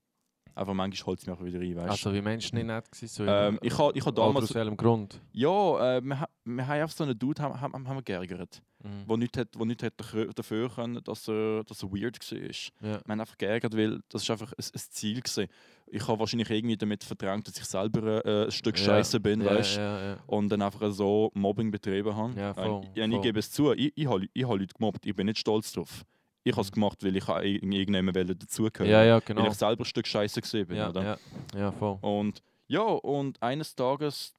[0.56, 1.90] Einfach manchmal holt es mich auch wieder rein, weißt du.
[2.08, 4.46] Also wie Menschen nicht nett gewesen, so Ähm, ich habe ich ha damals.
[4.46, 5.20] aus welchem Grund?
[5.32, 8.62] Ja, äh, wir, ha- wir haben einfach so einen Dude haben, haben, haben wir geärgert,
[8.82, 9.06] Mhm.
[9.06, 12.38] der nichts hat, wo nicht hat dafür- können, dass er, dass er weird war.
[12.40, 12.50] Wir
[12.90, 13.00] Ja.
[13.06, 15.46] haben einfach geärgert, weil das ist einfach ein, ein Ziel gewesen.
[15.88, 19.42] Ich habe wahrscheinlich irgendwie damit verdrängt, dass ich selber äh, ein Stück Ja, Scheiße bin,
[19.42, 20.16] ja, weißt ja.
[20.26, 22.32] Und dann einfach so Mobbing betrieben habe.
[22.40, 23.20] Ja, voll, Äh, ich voll.
[23.20, 26.02] gebe es zu, ich, ich habe ich ha Leute gemobbt, ich bin nicht stolz drauf.
[26.48, 29.46] Ich habe es gemacht, weil ich irgendjemandem dazugehören Ja, ja, Weil genau.
[29.48, 30.76] ich selber ein Stück Scheiße gesehen bin.
[30.76, 31.02] Ja, oder?
[31.02, 31.98] ja, ja, voll.
[32.02, 34.32] Und ja, und eines Tages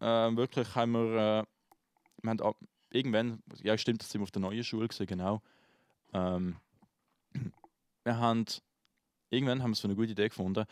[0.00, 0.04] äh,
[0.36, 1.00] wirklich haben wir,
[1.40, 1.44] äh,
[2.22, 2.58] wir haben, ab-
[2.90, 5.40] irgendwann, ja stimmt, das sind wir auf der neuen Schule gewesen, genau.
[6.12, 6.56] Ähm,
[8.04, 8.44] wir haben,
[9.30, 10.64] irgendwann haben wir für eine gute Idee gefunden.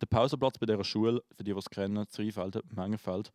[0.00, 3.32] Der Pausenplatz bei dieser Schule, für die, die es kennen, Zweifelden, Mengenfeld,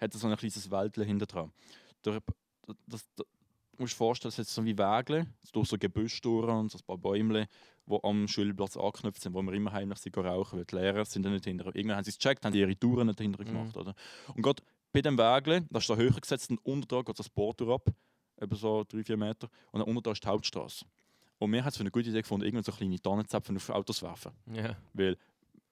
[0.00, 1.52] hat so ein kleines Wäldchen hinter dran.
[2.02, 2.18] Das,
[2.86, 3.06] das,
[3.80, 6.84] musst dir vorstellen, es hat so wie Wege, durch so Gebüsch durch und so ein
[6.86, 7.46] paar Bäume,
[7.86, 11.24] die am Schulplatz angeknüpft sind, wo wir immer heimlich sind rauchen, weil die Lehrer sind
[11.24, 11.66] dann nicht hinter.
[11.74, 13.46] Irgendwann haben sie es gecheckt, haben die ihre Touren nicht hinter Mhm.
[13.46, 13.76] gemacht.
[13.76, 13.94] Oder?
[14.34, 14.62] Und gerade
[14.92, 17.88] bei dem Weg, das ist da höher gesetzt, und unter da geht das Boot ab,
[18.36, 20.84] etwa so drei, vier Meter, und dann unter da ist die Hauptstraße.
[21.38, 24.02] Und wir haben es für eine gute Idee gefunden, irgendwann so kleine Tannenzapfen auf Autos
[24.02, 24.32] werfen.
[24.52, 24.74] Ja.
[24.94, 25.16] Weil,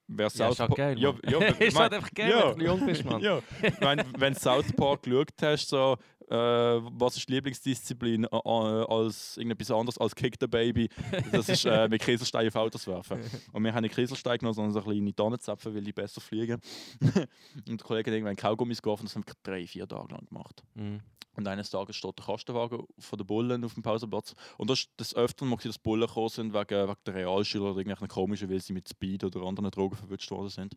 [0.07, 2.51] wer Ja, ist South Park- geil, ja, ja, ist halt einfach geil, ja.
[2.51, 3.21] wenn du jung bist, Mann.
[3.23, 3.40] ja,
[3.81, 5.97] wenn, wenn du South Park geschaut hast, so,
[6.31, 10.89] äh, was ist die Lieblingsdisziplin äh, äh, als irgendetwas anderes als Kick the Baby,
[11.33, 13.21] das ist äh, mit Kieselsteinen auf Autos werfen.
[13.53, 16.61] Und wir haben nicht Kieselsteine genommen, sondern so kleine Tannenzapfen, weil die besser fliegen.
[17.01, 20.63] und der Kollege hat irgendwann Kaugummis geworfen, das haben wir drei, vier Tage lang gemacht.
[20.75, 21.01] Mhm.
[21.37, 24.35] Und eines Tages steht der Kastenwagen von den Bullen auf dem Pausenplatz.
[24.57, 27.79] Und das ist das öfter mal, dass Bullen gekommen sind wegen, wegen der Realschüler oder
[27.79, 30.77] irgendwelchen komischen, weil sie mit Speed oder anderen Drogen verwünscht worden sind.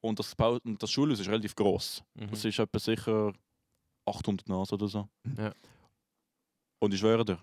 [0.00, 0.36] Und das,
[0.78, 2.02] das Schulhaus ist relativ gross.
[2.14, 2.30] Mhm.
[2.30, 3.32] Das ist etwa sicher
[4.06, 5.08] 800 Nase oder so.
[5.38, 5.52] Ja.
[6.78, 7.38] Und ich schwöre dir,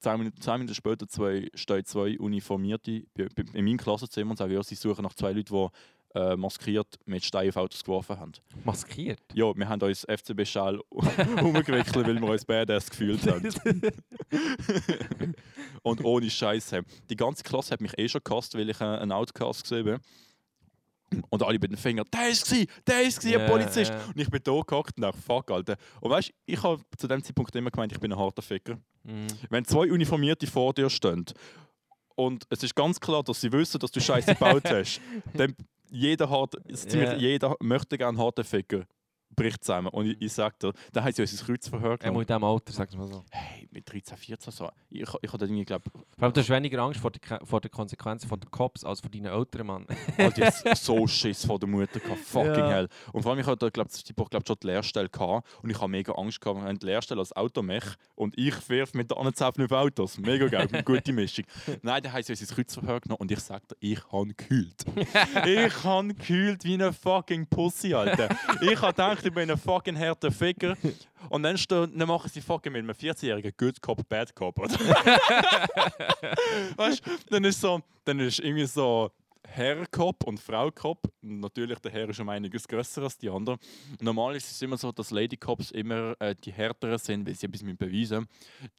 [0.00, 4.62] 10 Minuten, 10 Minuten später zwei, stehen zwei Uniformierte in meinem Klassenzimmer und sagen, ja,
[4.62, 5.68] sie suchen nach zwei Leuten, die
[6.16, 8.32] äh, maskiert mit Steinen auf Autos geworfen haben.
[8.64, 9.20] Maskiert.
[9.34, 13.48] Ja, wir haben uns FCB-Schal umgewickelt, weil wir uns Badass gefühlt haben.
[15.82, 16.82] und ohne Scheiße.
[17.10, 19.98] Die ganze Klasse hat mich eh schon gehasst, weil ich äh, einen Outcast gesehen bin.
[21.30, 23.90] Und alle mit den Fingern, der ist sie, der ist sie, ein Polizist.
[23.92, 24.04] ja.
[24.06, 25.76] Und ich bin da gehockt und dachte, fuck, Alter.
[26.00, 28.76] Und weißt du, ich habe zu dem Zeitpunkt immer gemeint, ich bin ein harter Ficker.
[29.04, 29.26] Mhm.
[29.48, 31.24] Wenn zwei Uniformierte vor dir stehen
[32.16, 35.00] und es ist ganz klar, dass sie wissen, dass du Scheiße gebaut hast,
[35.34, 35.54] dann
[35.90, 36.54] jeder, hart,
[36.92, 37.14] Ja.
[37.14, 38.82] jeder möchte gerne harten Ficker
[39.36, 39.88] bricht zusammen.
[39.88, 42.14] Und ich, ich sage dir, da haben sie uns ins Kreuzverhör Er genommen.
[42.14, 43.24] muss in diesem Alter, sag mal so.
[43.30, 44.70] Hey, mit 13, 14 so.
[44.90, 47.70] Ich, ich habe irgendwie, glaube Vor allem, du hast weniger Angst vor, der, vor den
[47.70, 49.86] Konsequenzen von den Cops als vor deinen Eltern, Mann.
[50.18, 52.18] ich jetzt so Schiss vor der Mutter gehabt.
[52.20, 52.70] Fucking Ja.
[52.70, 52.88] hell.
[53.12, 55.88] Und vor allem, ich hatte, glaube ich, glaub, schon die Lehrstelle gehabt und ich habe
[55.88, 56.60] mega Angst gehabt.
[56.60, 60.18] Wir haben die Lehrstelle als Automech und ich wirf mit den anderen Zäpfen auf Autos.
[60.18, 61.44] Mega geil, eine gute Mischung.
[61.82, 64.84] Nein, da haben sie uns ins Kreuzverhör genommen und ich sage dir, ich habe gekühlt.
[65.46, 68.28] ich habe gekühlt wie eine fucking Pussy, Alter.
[68.62, 70.76] Ich habe gedacht, ich bin ein fucking harter Ficker.
[71.28, 74.58] Und dann, stehen, dann machen sie fucking mit einem 14-jährigen Good Cop, Bad Cop.
[74.58, 74.74] Oder?
[76.76, 79.10] weißt du, dann ist so, dann ist irgendwie so
[79.48, 81.00] Herr Cop und Frau Cop.
[81.20, 83.58] Natürlich, der Herr ist um einiges grösser als die anderen.
[84.00, 87.46] Normal ist es immer so, dass Lady Cops immer äh, die härteren sind, weil sie
[87.46, 88.26] etwas mit beweisen.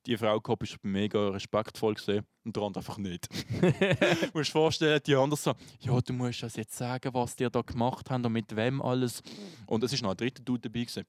[0.06, 3.28] Die Frau Cop ist mega respektvoll gesehen und der andere einfach nicht.
[3.32, 3.68] du
[4.34, 7.62] musst dir vorstellen, die anderen so, ja, du musst uns jetzt sagen, was die da
[7.62, 9.24] gemacht haben und mit wem alles.
[9.66, 11.06] Und es ist noch ein dritter Dude dabei gewesen.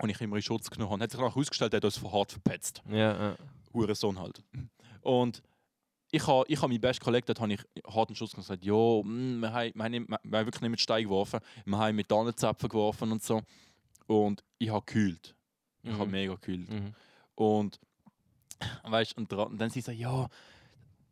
[0.00, 1.04] Und ich immer in Schutz genommen habe.
[1.04, 2.82] Hat sich nachher herausgestellt, der hat uns von hart verpetzt.
[2.90, 3.36] ja, ja.
[3.72, 4.42] Hurensohn halt.
[5.00, 5.42] Und
[6.12, 9.40] ich habe ich ha meinen besten Kollegen, dort habe ich harten Schuss gesagt, ja, mm,
[9.40, 13.22] wir, haben, wir, haben wirklich nicht mit Stein geworfen, wir haben mit Tannenzapfen geworfen und
[13.22, 13.40] so.
[14.06, 15.34] Und ich habe gekühlt.
[15.82, 16.10] Ich habe Mhm.
[16.10, 16.70] mega gekühlt.
[16.70, 16.94] Mhm.
[17.34, 17.80] Und,
[18.84, 20.28] weißt, und, und dann sie so, ja,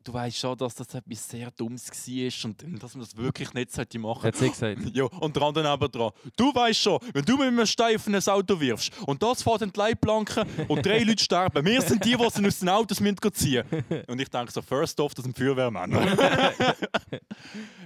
[0.04, 3.72] du weißt schon, dass das etwas sehr Dummes war und dass man das wirklich nicht
[3.72, 4.80] sollte machen Hat sie gesagt.
[4.94, 6.12] ja, und dran dann aber dran.
[6.36, 9.62] Du weißt schon, wenn du mit einem Stein auf ein Auto wirfst und das fährt
[9.62, 13.00] in die Leitplanke und drei Leute sterben, wir sind die, die sie aus den Autos
[13.00, 13.64] müssen ziehen
[14.06, 16.00] Und ich denke so, first off, das sind Feuerwehrmänner.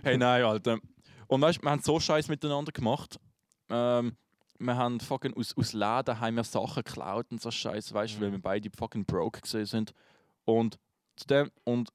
[0.02, 0.78] hey, nein, Alter.
[1.26, 3.18] Und weißt du, wir haben so Scheiß miteinander gemacht.
[3.68, 4.16] Ähm,
[4.58, 8.20] wir haben fucking aus, aus Läden haben wir Sachen geklaut und so Scheiß, weißt du,
[8.20, 9.94] weil wir beide fucking broke gesehen sind.
[10.44, 10.78] Und
[11.16, 11.90] zu dem, und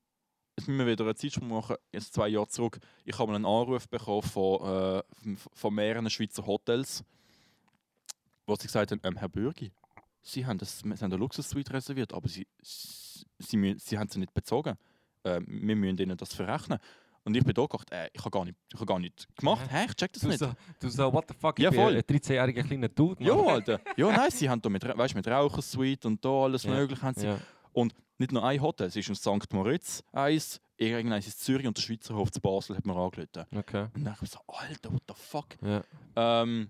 [0.59, 2.79] jetzt müssen wir wieder einen Zeitsprung machen, jetzt zwei Jahre zurück.
[3.05, 7.03] Ich habe mal einen Anruf bekommen von, äh, von mehreren Schweizer Hotels,
[8.45, 9.71] wo sie gesagt haben, ähm, Herr Bürgi,
[10.21, 14.19] Sie haben, das, Sie haben eine Luxussuite reserviert, aber Sie, Sie, Sie, Sie haben sie
[14.19, 14.75] nicht bezogen.
[15.23, 16.77] Ähm, wir müssen Ihnen das verrechnen.
[17.23, 19.65] Und ich bin da gedacht, äh, ich habe gar nicht, ich habe gar nicht gemacht.
[19.71, 20.39] Hä, ich check das Du nicht.
[20.39, 21.95] so, du so, what the fuck, ich Ja, bin voll.
[21.95, 23.33] ein 13-jähriger kleiner Dude, Ja.
[23.35, 23.79] Alter.
[23.95, 26.71] Ja, nein, sie haben da mit, weißt, mit Rauchersuite und da alles Ja.
[26.71, 27.01] mögliche.
[27.01, 27.27] Haben sie.
[27.27, 27.37] Ja.
[28.19, 29.53] Nicht nur ein Hotel, es ist in St.
[29.53, 33.45] Moritz eins, irgendeins in Zürich und der Schweizer Hof zu Basel hat mir angerufen.
[33.55, 33.83] Okay.
[33.83, 35.47] Und dann dachte ich so, Alter, what the fuck?
[35.61, 35.81] Ja.
[36.17, 36.69] Ähm,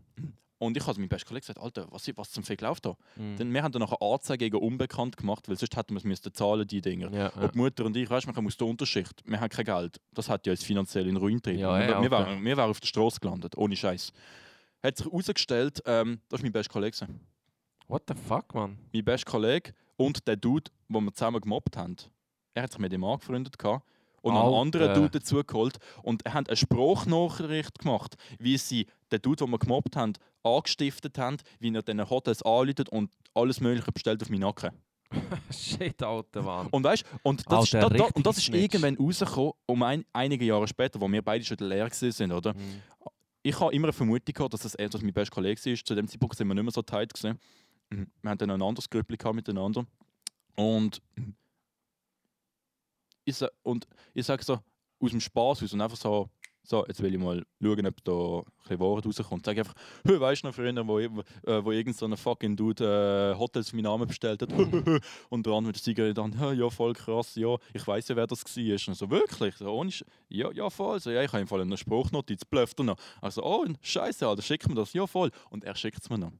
[0.59, 2.95] und ich habe meinem besten Kollegen gesagt, Alter, was, was zum Fick läuft da?
[3.15, 3.37] Mhm.
[3.37, 6.33] Denn wir haben dann nachher Anzeige gegen unbekannt gemacht, weil sonst hätten wir es müssen
[6.33, 7.11] zahlen, die Dinger.
[7.11, 7.29] Ja, ja.
[7.29, 9.65] Und die Mutter und ich, weißt du, wir kommen aus der Unterschicht, wir haben kein
[9.65, 9.99] Geld.
[10.13, 11.59] Das hat ja uns finanziell in den Ruin getrieben.
[11.59, 12.11] Ja, wir, Alter.
[12.11, 14.11] wären, wir wären auf der Straße gelandet, ohne Scheiß.
[14.83, 17.07] Hat sich herausgestellt, ähm, das ist mein bester Kollege.
[17.87, 18.77] What the fuck, Mann?
[18.93, 21.97] Mein bester Kollege und der Dude, den wir zusammen gemobbt haben.
[22.53, 23.85] er hat sich mit ihm angefreundet gehabt
[24.21, 24.93] und einen anderen.
[24.93, 29.95] Dude dazugeholt und er hat eine Sprachnachricht gemacht, wie sie den Dude, den wir gemobbt
[29.95, 34.71] haben, angestiftet haben, wie er diesen Hotels anläutet und alles Mögliche bestellt auf meinen Nacken.
[35.51, 36.67] Shit, alter Mann.
[36.67, 39.83] Und weißt und das, ist, Alter, da, da, richtig und das ist irgendwann rausgekommen, um
[39.83, 42.53] ein, einige Jahre später, wo wir beide schon gewesen sind, oder?
[42.53, 42.81] Mhm.
[43.41, 45.75] Ich habe immer eine Vermutung gehabt, dass das dass mein bester Kollege war.
[45.75, 47.39] Zu dem Zeitpunkt sind wir nicht mehr so tight gewesen.
[47.89, 48.11] Mhm.
[48.21, 49.85] Wir hatten dann ein anderes Grüppli miteinander.
[50.55, 51.01] Und
[53.25, 54.59] ich, und ich sage so,
[54.99, 56.29] aus dem Spaß aus und einfach so,
[56.63, 59.45] so, jetzt will ich mal schauen, ob da ein Wahrheit rauskommt.
[59.45, 59.73] Sag einfach,
[60.05, 63.39] «Hö, weißt du noch früher, wo, wo, äh, wo irgend so ein fucking Dude äh,
[63.39, 64.51] Hotels meinen Namen bestellt hat?
[65.29, 68.43] und der andere Zigarette dann, «Hä, ja, voll krass, ja, ich weiß ja, wer das
[68.43, 68.87] war.
[68.89, 69.55] Und so, wirklich?
[69.55, 69.89] So, ohne
[70.27, 70.99] ja, ja, voll.
[70.99, 72.97] So, ja, ich habe im Fall eine Spruchnotiz, blöfft er noch.
[73.21, 75.31] Also, oh, scheiße, Alter, schick mir das, ja, voll.
[75.49, 76.33] Und er schickt es mir noch.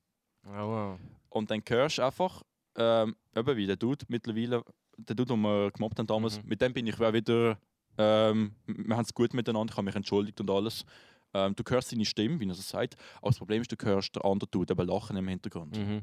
[0.45, 0.99] Oh, wow.
[1.29, 2.43] Und dann hörst du einfach,
[2.77, 4.63] ähm, eben wie der Dude mittlerweile,
[4.97, 6.49] der Dude, den wir gemobbt haben damals, Mhm.
[6.49, 7.57] mit dem bin ich wieder,
[7.97, 10.85] ähm, wir haben es gut miteinander, ich habe mich entschuldigt und alles.
[11.33, 14.15] Ähm, du hörst seine Stimme, wie er es sagt, aber das Problem ist, du hörst
[14.15, 15.77] den anderen Dude eben lachen im Hintergrund.
[15.77, 16.01] Mhm.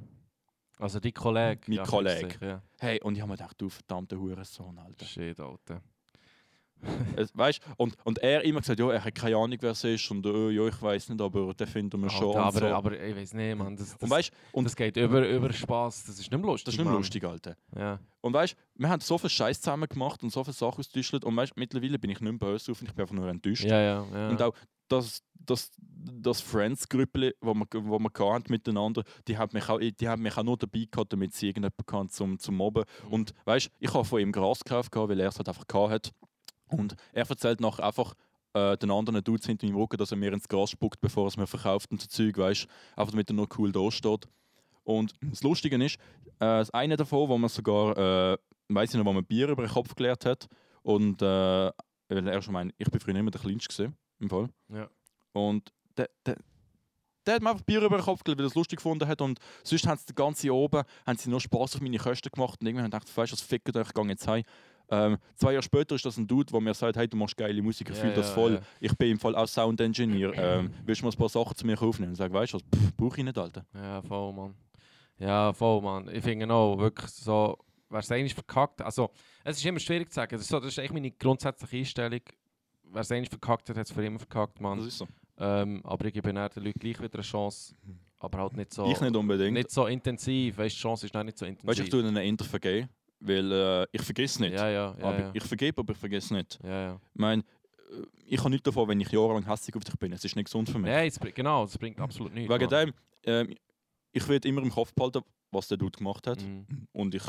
[0.79, 1.62] Also die Kollege.
[1.69, 2.47] Mein ja, Kollege.
[2.47, 2.62] Ja.
[2.79, 5.07] Hey, und ich habe mir gedacht, du verdammter Hurensohn, Alter.
[5.07, 5.81] Shit, alter.
[7.17, 10.11] Es, weißt, und, und er immer gesagt, ja, er hat keine Ahnung, wer es ist
[10.11, 12.37] und äh, ja, ich weiß nicht, aber den finden wir schon.
[12.37, 12.67] Alter, und aber, so.
[12.75, 13.75] aber ich weiß nicht, Mann.
[13.75, 16.05] Das, das, und weißt, und das geht über, über Spaß.
[16.05, 16.67] Das ist nicht mehr lustig.
[16.67, 17.57] das ist nicht mehr lustig, Alter.
[17.75, 17.99] Ja.
[18.21, 21.35] Und weißt wir haben so viel Scheiß zusammen gemacht und so viele Sachen ausgetüschelt und
[21.37, 23.65] weißt, mittlerweile bin ich nicht mehr böse auf ihn, ich bin einfach nur enttäuscht.
[23.65, 24.29] Ja, ja, ja.
[24.29, 24.53] Und auch
[24.89, 30.09] das, das, das Friends-Grüppli, wo wir, wo wir hatten miteinander, die haben mich auch, die
[30.09, 32.85] haben mich auch nur dabei gehabt, damit sie irgendjemanden kann zum, zum Mobben.
[33.07, 33.12] Mhm.
[33.12, 36.12] Und weißt ich habe von ihm Gras gekauft, weil er es halt einfach gehabt hat.
[36.68, 38.14] Und er erzählt nachher einfach
[38.55, 41.29] äh, den anderen Dudes hinter meinem Rücken, dass er mir ins Gras spuckt, bevor er
[41.29, 44.26] es mir verkauft und so Zeug, weißt Einfach damit er nur cool da steht.
[44.85, 45.98] Und das Lustige ist, äh,
[46.38, 49.72] das eine davon, wo man sogar, äh, weiß ich noch, wo man Bier über den
[49.72, 50.48] Kopf geleert hat.
[50.83, 51.72] Und äh,
[52.09, 54.48] weil er schon mein, ich bin früher immer der Kleinste gewesen, im Fall.
[54.68, 54.88] Ja.
[55.33, 56.37] Und der, der,
[57.26, 59.20] der hat mir einfach Bier über den Kopf gelegt, weil er es lustig gefunden hat.
[59.20, 62.61] Und sonst haben sie den ganzen oben haben sie nur Spaß auf meine Kosten gemacht.
[62.61, 64.44] Und irgendwann habe ich gedacht, weißt du, was fickt euch, ich gehe jetzt heim.
[64.88, 67.61] Ähm, zwei Jahre später ist das ein Dude, der mir sagt, hey, du machst geile
[67.61, 68.53] Musik, ich Ja, fühle das ja, voll.
[68.55, 68.61] ja.
[68.81, 70.33] Ich bin im Fall auch Sound Engineer.
[70.35, 72.11] Ähm, willst du mal ein paar Sachen zu mir aufnehmen?
[72.11, 72.64] Und ich sage, weißt du was,
[72.96, 73.64] brauche ich nicht, Alter.
[73.75, 74.55] Ja, voll, Mann.
[75.18, 76.09] Ja, voll, Mann.
[76.14, 77.59] Ich finde auch wirklich so,
[77.90, 79.11] wer es eigentlich verkackt Also,
[79.44, 80.31] es ist immer schwierig zu sagen.
[80.33, 82.20] Das ist, so, das ist echt meine grundsätzliche Einstellung.
[82.85, 84.79] Wer es eigentlich verkackt hat, hat es für immer verkackt, Mann.
[84.79, 85.09] Das ist so.
[85.38, 87.75] Ähm, aber ich gebe den Leuten gleich wieder eine Chance.
[88.20, 89.53] Aber halt nicht so, Ich nicht unbedingt.
[89.55, 90.57] nicht so intensiv.
[90.59, 91.68] Weißt, die Chance ist noch nicht so intensiv.
[91.68, 92.88] weißt du, ich tue ihnen Inter vergeben,
[93.27, 94.55] weil äh, ich vergesse nicht.
[94.55, 95.05] Ja, ja, ja.
[95.05, 95.31] aber ja.
[95.35, 96.59] Ich vergebe, aber ich vergesse nicht.
[96.62, 97.01] ja, ja.
[97.15, 100.12] Ich meine, äh, ich habe nichts davon, wenn ich jahrelang hässlich auf dich bin.
[100.12, 100.91] Es ist nicht gesund für mich.
[100.91, 102.53] Nein, es bringt- genau, es bringt absolut nichts.
[102.53, 102.93] Wegen dem,
[103.25, 103.55] ähm,
[104.12, 106.41] ich werde immer im Kopf behalten, was der Dude gemacht hat.
[106.43, 106.67] Mhm.
[106.93, 107.23] Und ich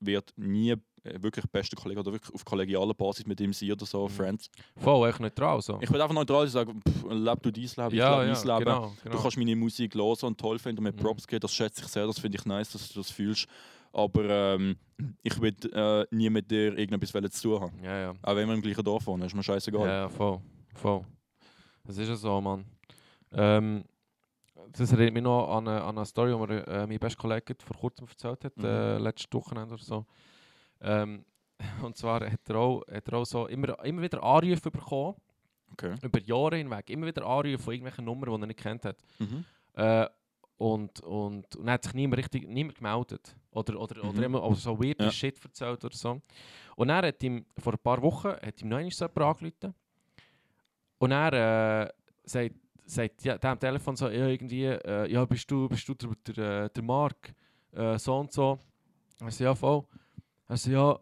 [0.00, 3.86] werde nie äh, wirklich beste Kollege oder wirklich auf kollegialer Basis mit ihm sein oder
[3.86, 4.10] so, Mhm.
[4.10, 4.50] Friends.
[4.76, 5.78] Voll, echt neutral so.
[5.80, 8.32] Ich werde einfach neutral sein und sagen, pff, leb du dein Leben, ich ja, lebe
[8.32, 8.58] ja, mein Leben.
[8.64, 9.16] genau, genau.
[9.16, 11.00] Du kannst meine Musik hören und toll finden und mit Mhm.
[11.00, 13.46] Props geben, das schätze ich sehr, das finde ich nice, dass du das fühlst.
[13.96, 14.76] Aber ähm,
[15.22, 17.82] ich will äh, nie mit dir irgendetwas zu tun haben.
[17.82, 18.14] ja, ja.
[18.22, 19.86] Auch wenn wir im gleichen Dorf wohnen, ist mir scheißegal.
[19.86, 20.40] Ja, ja, voll.
[20.74, 21.02] voll.
[21.84, 22.64] Das ist ja so, Mann.
[23.32, 23.84] Ähm,
[24.72, 27.54] das erinnert mich noch an eine, an eine Story, die mir äh, mein bester Kollege
[27.58, 28.64] vor kurzem erzählt hat, Mhm.
[28.64, 30.06] äh, letztes Wochenende oder so.
[30.80, 31.24] Ähm,
[31.82, 35.16] und zwar hat er auch, hat er auch so immer, immer wieder Anrufe bekommen,
[35.72, 35.94] Okay.
[36.02, 36.90] über Jahre hinweg.
[36.90, 38.96] Immer wieder Anrufe von irgendwelchen Nummern, die er nicht kennt hat.
[39.18, 39.44] Mhm.
[39.74, 40.06] Äh,
[40.58, 43.36] und, und, und dann hat sich niemand richtig niemand gemeldet.
[43.50, 44.08] Oder, oder, Mhm.
[44.10, 45.10] oder immer oder so weird Ja.
[45.10, 46.20] Shit erzählt oder so.
[46.76, 49.74] Und er hat ihm vor ein paar Wochen hat ihm noch einmal so jemand angerufen.
[50.98, 51.88] Und er äh,
[52.24, 52.54] sagt,
[52.86, 56.10] sagt ja, der am Telefon so, ja, irgendwie, äh, ja, bist du, bist du der,
[56.34, 57.34] der, äh, der Mark,
[57.72, 58.58] äh, so und so.
[59.20, 59.84] Also ja, voll.
[60.48, 60.98] Also ja,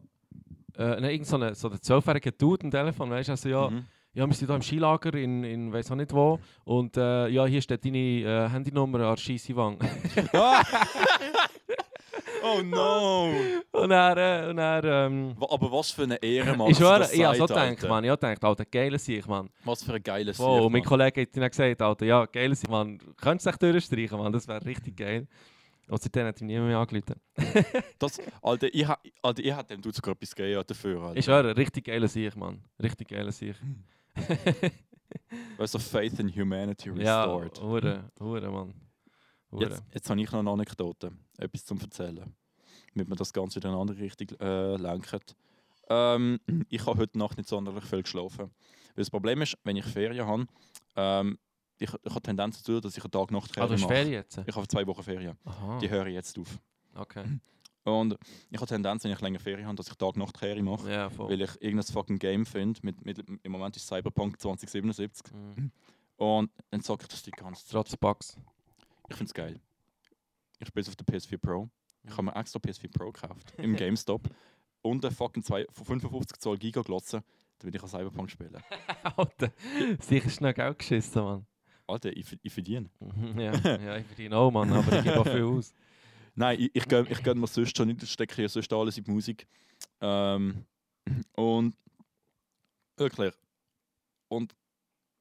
[0.79, 3.87] äh, irgend so ein so der zwölfjährige Dude am Telefon, weißt du, also ja, Mhm.
[4.15, 6.39] Ja, wir sind hier im Skilager in, in weiß auch nicht wo.
[6.65, 9.17] Und äh, ja, hier steht deine äh, Handynummer an
[12.45, 13.33] oh no!
[13.73, 16.71] und er, äh, und er, ähm, Aber was für eine Ehre, Mann.
[16.71, 17.83] ich das ich habe so gedacht.
[17.83, 19.51] Ich habe gedacht, Alter, geil ich, man.
[19.65, 20.89] Was für ein geiles Wow, Sieg, und mein Mann.
[20.89, 22.99] Kollege hat dann gesagt, Alter, ja, geil ich, man.
[23.17, 24.33] Könntest du dich durchstreichen, man.
[24.33, 25.27] Das wäre richtig geil.
[25.89, 27.21] Und seitdem hat ihm niemand mehr angerufen.
[27.99, 28.87] Das, Alter, ich,
[29.23, 31.19] Alter, ich hätte dem sogar etwas gegeben dafür, Alter.
[31.19, 32.63] Ich schwöre, richtig geil ich, man.
[32.81, 33.57] Richtig geil ich.
[35.57, 37.61] Weißt du, Faith in Humanity ja, restored.
[37.63, 38.75] hure, hure, man.
[39.51, 39.65] Hure.
[39.69, 42.35] Jetzt, jetzt habe ich noch eine Anekdote, etwas zum Erzählen.
[42.95, 45.21] Damit wir das Ganze in eine andere Richtung äh, lenken.
[45.89, 48.51] Ähm, ich habe heute Nacht nicht sonderlich viel geschlafen.
[48.95, 50.47] Weil das Problem ist, wenn ich Ferien habe,
[50.97, 51.39] ähm,
[51.79, 53.93] ich, ich habe Tendenz dazu, dass ich einen Tag nacht Ah, du hast mache.
[53.95, 54.41] Ferien jetzt?
[54.47, 55.37] Ich habe zwei Wochen Ferien.
[55.45, 56.59] Aha, Die höre ich jetzt auf.
[56.95, 57.25] okay.
[57.85, 58.17] Und
[58.51, 60.91] ich habe Tendenz, wenn ich länger Ferien habe, dass ich Tag-Nacht-Kehre mache.
[60.91, 61.31] Ja, voll.
[61.31, 62.81] Weil ich irgendein fucking Game finde.
[62.83, 65.33] Mit, mit, Im Moment ist Cyberpunk 2077.
[65.33, 65.71] Mhm.
[66.17, 67.73] Und dann sage ich das die ganze Zeit.
[67.73, 68.39] Trotz Bugs.
[69.09, 69.61] Ich finde es geil.
[70.59, 71.69] Ich spiele es auf der PS4 Pro.
[72.05, 73.53] Ich habe mir extra PS4 Pro gekauft.
[73.59, 74.31] Im GameStop.
[74.81, 77.23] Und eine fucking zwei, 55 Zoll Giga glotzen,
[77.59, 78.63] damit ich an Cyberpunk spielen
[79.17, 79.51] Alter,
[79.99, 81.47] sicher schnell Geld geschissen, Mann.
[81.87, 82.91] Alter, ich, ich verdiene.
[83.01, 85.75] Mhm, ja, ja, ich verdiene auch, Mann, aber ich gebe auch viel aus.
[86.35, 88.99] Nein, ich, ich gönne ich gönn mir sonst schon nicht, ich stecke hier sonst alles
[88.99, 89.47] in die Musik.
[90.01, 90.65] Ähm,
[91.37, 91.77] und
[92.97, 93.35] wirklich.
[94.29, 94.55] Und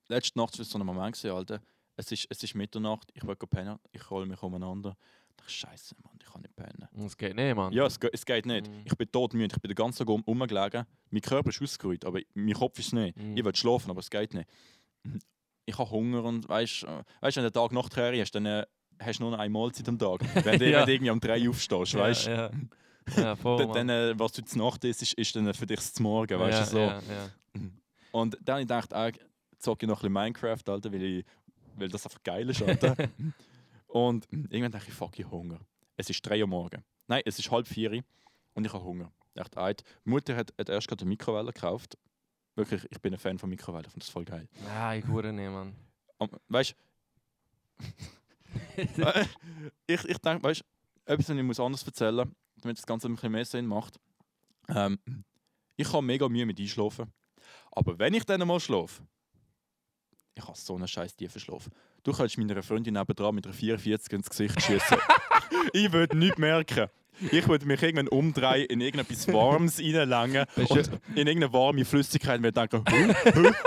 [0.08, 1.62] letzte Nacht war so ein Moment, gewesen, Alter.
[1.96, 4.98] Es ist, es ist Mitternacht, ich will pennen, ich rolle mich umeinander.
[5.30, 6.88] Ich dachte, Scheiße, Mann, ich kann nicht pennen.
[6.92, 7.72] Das geht nicht, Mann.
[7.72, 8.68] Ja, es, ge- es geht nicht.
[8.68, 8.82] Mhm.
[8.86, 10.86] Ich bin todmüde, ich bin den ganzen Tag um, rumgelegen.
[11.12, 13.16] Mein Körper ist ausgeruht, aber mein Kopf ist nicht.
[13.18, 13.38] Mhm.
[13.38, 14.50] Ich will schlafen, aber es geht nicht.
[15.66, 18.66] Ich habe Hunger und weißt du, weißt, wenn du Tag nach hast, dann äh,
[19.00, 20.22] hast du nur noch eine Mahlzeit am Tag.
[20.46, 20.80] Wenn du, Ja.
[20.80, 22.32] wenn du irgendwie um drei aufstehst, weißt du.
[22.32, 22.52] Ja,
[23.16, 23.24] ja.
[23.24, 26.04] ja voll, dann, äh, was du zur Nacht isst, ist, ist dann für dich zum
[26.04, 26.80] Morgen, weißt ja, du so.
[26.80, 27.30] Ja, ja.
[28.12, 29.12] Und dann habe ich gedacht, ah,
[29.58, 31.26] zocke ich noch ein bisschen Minecraft, Alter, weil, ich,
[31.76, 32.96] weil das einfach geil ist, Alter.
[33.88, 35.60] und irgendwann dachte ich, fuck, ich Hunger.
[35.98, 36.84] Es ist 3 Uhr morgen.
[37.08, 38.04] Nein, es ist halb vier
[38.54, 39.12] und ich habe Hunger.
[39.36, 41.98] Ich dachte, die Mutter hat, hat erst gerade eine Mikrowelle gekauft.
[42.56, 44.48] Wirklich, ich bin ein Fan von Mikrowellen, ich finde das voll geil.
[44.64, 45.76] Nein, ich hure nicht, Mann.
[46.48, 46.76] Weißt
[47.80, 47.86] du,
[49.88, 53.08] ich, ich denke, weißt du, etwas, was ich muss anders erzählen muss, damit das Ganze
[53.08, 54.00] ein bisschen mehr Sinn macht.
[54.70, 55.00] Ähm,
[55.76, 57.12] ich habe mega Mühe mit Einschlafen.
[57.72, 59.04] Aber wenn ich dann mal schlafe,
[60.36, 61.70] ich habe so einen scheiß tiefen Schlaf.
[62.04, 64.98] Du könntest meiner Freundin nebenan mit einer 44 ins Gesicht schießen.
[65.74, 66.90] ich würde nichts merken.
[67.32, 72.36] Ich würde mich irgendwann umdrehen, in irgendetwas Warmes reinlängen Bist und in irgendeine warme Flüssigkeit
[72.38, 72.84] und mir denken,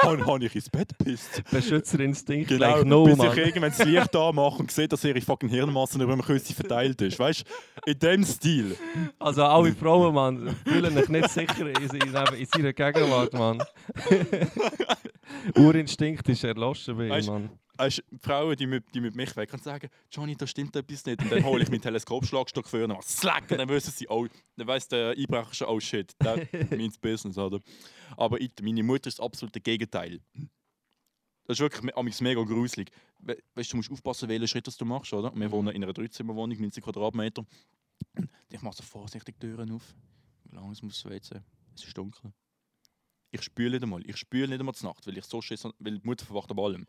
[0.02, 1.42] habe hab ich ins Bett gepisst?
[1.50, 3.32] Beschützerinstinkt, Genau, like no, bis Mann.
[3.32, 7.00] ich irgendwann das Licht anmache und sehe, dass ihre fucking Hirnmasse über dem Küssi verteilt
[7.02, 7.18] ist.
[7.18, 7.44] Weißt
[7.84, 7.90] du?
[7.90, 8.76] In dem Stil.
[9.18, 13.62] Also alle Frauen, Mann, fühlen sich nicht sicher in, in, in seiner Gegenwart, Mann.
[15.56, 17.50] Urinstinkt ist erloschen bei ihm, Mann.
[17.78, 21.22] Weißt Frauen, die mit, die mit mich weg und sagen, Johnny, da stimmt etwas nicht.
[21.22, 23.50] Und dann hole ich meinen Teleskopschlagstock für und mache slack.
[23.50, 27.36] Und dann wissen sie, oh, dann weiss der Einbrecher schon, oh shit, das means business,
[27.36, 27.60] oder?
[28.16, 30.20] Aber ich, meine Mutter ist das absolute Gegenteil.
[31.44, 32.90] Das ist wirklich amigs mega gruselig.
[33.20, 35.32] We weißt du, musst aufpassen, welchen Schritt das du machst, oder?
[35.34, 37.44] Wir wohnen in einer Dreizimmerwohnung, 90 Quadratmeter.
[38.50, 39.94] Ich mache so vorsichtig die Türen auf.
[40.50, 41.30] Langsam muss es.
[41.74, 42.32] Es ist dunkel.
[43.40, 44.02] Ich spüle nicht einmal.
[44.06, 46.58] Ich spüle nicht einmal zur Nacht, weil ich so schiss, weil die Mutter verwacht ab
[46.58, 46.86] allem.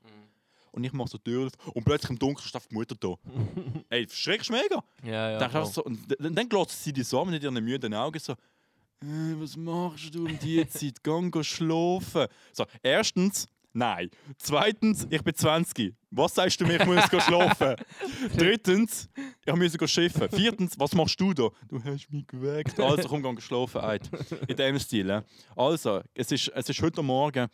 [0.71, 3.15] Und ich mache so die Tür auf und plötzlich im Dunkeln steht die Mutter da.
[3.89, 4.83] Ey, verschreckst mega.
[5.03, 5.39] Ja, ja.
[5.39, 5.65] Dann, voll.
[5.65, 9.55] so, und dann, dann glotzt sie dich so mit ihren müden Augen so, «Äh, was
[9.55, 11.03] machst du um die Zeit?
[11.03, 12.27] Gang go schlafen.
[12.51, 14.09] So, erstens, nein.
[14.37, 15.95] Zweitens, ich bin 20.
[16.11, 17.75] Was sagst du mir, ich muss schlafen?
[18.37, 19.09] Drittens,
[19.45, 20.29] ich muss schiffen.
[20.29, 21.49] Viertens, was machst du da?
[21.67, 22.79] Du hast mich geweckt.
[22.87, 23.81] Also komm, geh schlafen.
[23.81, 24.09] Eit.
[24.47, 25.23] In dem Stil.
[25.55, 27.47] Also, es ist, es ist heute Morgen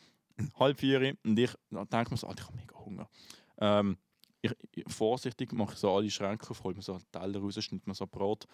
[0.60, 3.10] halb vier und ich denke mir so, Alter, ich habe mega Hunger.
[3.60, 3.98] Ähm,
[4.42, 7.64] ich, ich, vorsichtig mache ich so alle Schränke auf, hole mir so einen Teller raus,
[7.64, 8.46] schneide mir so Brot.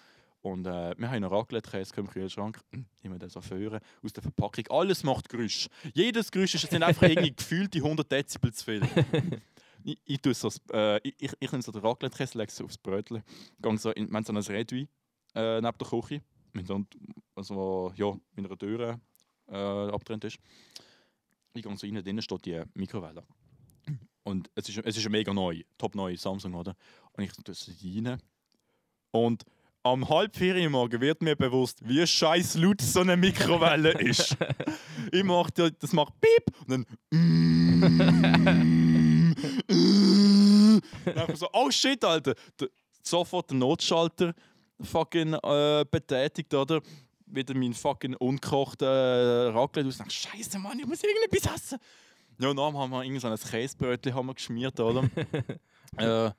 [0.41, 2.59] Und äh, wir haben einen Raclette-Käse im Kühlschrank.
[3.01, 4.65] Wir den so führen aus der Verpackung.
[4.69, 5.67] Alles macht Geräusch.
[5.93, 8.81] Jedes Geräusch ist, es sind einfach irgendwie gefühlte 100 Dezibel zu viel.
[9.83, 12.61] ich, ich, tue so, das- äh, ich, ich, ich nehme so den Raclette-Käse, lege es
[12.61, 13.21] aufs Brötchen.
[13.61, 14.87] Gehe so in, wir haben so ein Redui
[15.35, 16.21] äh, neben der Küche.
[16.53, 16.85] Mit so,
[17.35, 18.99] also, ja, mit einer Tür
[19.49, 20.39] äh, abgetrennt ist.
[21.53, 23.23] Ich gehe so rein, drinnen steht die Mikrowelle.
[24.23, 26.75] Und es ist, es ist mega neu, top neu, Samsung, oder?
[27.13, 28.21] Und ich tue es rein.
[29.11, 29.43] Und
[29.83, 34.35] am halb vier Uhr morgen wird mir bewusst, wie scheiß laut so eine Mikrowelle ist.
[35.11, 36.85] ich mach, die- das macht Piep und dann.
[41.05, 42.35] dann einfach so, oh shit, Alter.
[43.01, 44.33] Sofort der Notschalter
[44.81, 46.81] fucking äh, betätigt, oder?
[47.25, 49.99] Wieder mein fucking ungekochten äh, Raclette aus.
[50.07, 51.79] Scheiße, Mann, ich muss irgendetwas essen.
[52.39, 55.03] Ja, und dann haben wir irgendwie so ein Käsebrötchen haben wir geschmiert, oder?
[55.97, 56.31] äh,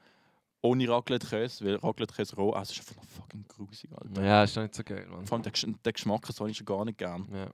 [0.63, 4.23] ohne Raclette-Käse, weil Raclette-Käse roh essen ist einfach fucking grusig, Alter.
[4.23, 5.27] Ja, ist doch nicht so geil, Mann.
[5.27, 7.29] Vor allem den, den Geschmack so ich schon gar nicht gern.
[7.33, 7.51] Ja.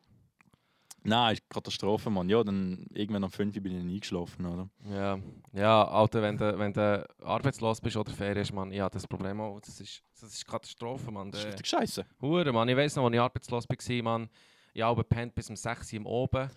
[1.07, 2.29] Nein, ist Katastrophe, Mann.
[2.29, 4.69] Ja, dann irgendwann um 5 Uhr bin ich dann eingeschlafen, oder?
[4.91, 5.19] Ja,
[5.53, 9.41] ja Alter, wenn du, wenn du arbeitslos bist oder Ferien hast, Mann, ja, das Problem
[9.41, 11.31] auch, das ist, das ist Katastrophe, Mann.
[11.31, 12.05] Das ist richtig scheiße.
[12.21, 12.69] Hure, Mann.
[12.69, 14.29] Ich weiss noch, als ich arbeitslos war, Mann,
[14.75, 16.51] ich habe gepennt bis um 6 Uhr am Oben.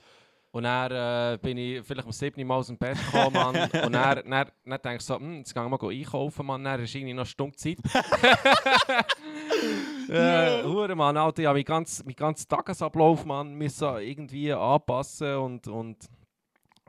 [0.51, 3.55] Und dann äh, bin ich vielleicht um 7 Uhr mal aus dem Bett gekommen, Mann.
[3.85, 6.63] Und dann, dann, dann denke ich so, hm, jetzt gehen wir mal einkaufen, Mann.
[6.63, 7.77] Dann ist irgendwie noch Stunde Zeit.
[10.09, 11.17] äh, Hure, Mann.
[11.17, 15.67] Alter, ich habe meinen ganzen, meinen ganzen Tagesablauf, Mann, müssen irgendwie anpassen und...
[15.67, 15.97] und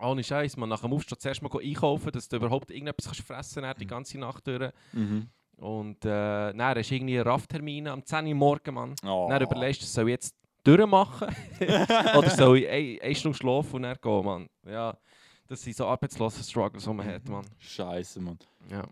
[0.02, 3.62] ohne Scheiß, man nach dem Aufstehen zuerst mal einkaufen, dass du überhaupt irgendetwas kannst fressen
[3.62, 4.72] kannst, die ganze Nacht durch.
[4.92, 5.28] Mhm.
[5.58, 8.94] Und äh, dann hast du irgendwie einen Rafftermin am 10 Uhr morgen, Mann.
[9.04, 9.26] Oh.
[9.28, 11.34] Dann überlegst du, soll ich jetzt durchmachen
[12.16, 14.48] oder soll ich eine, eine Stunde schlafen und dann gehen, Mann.
[14.66, 14.96] Ja,
[15.46, 17.46] das sind so arbeitslose Struggles, die man hat, Mann.
[17.58, 18.38] Scheiße, Mann.
[18.70, 18.86] Ja.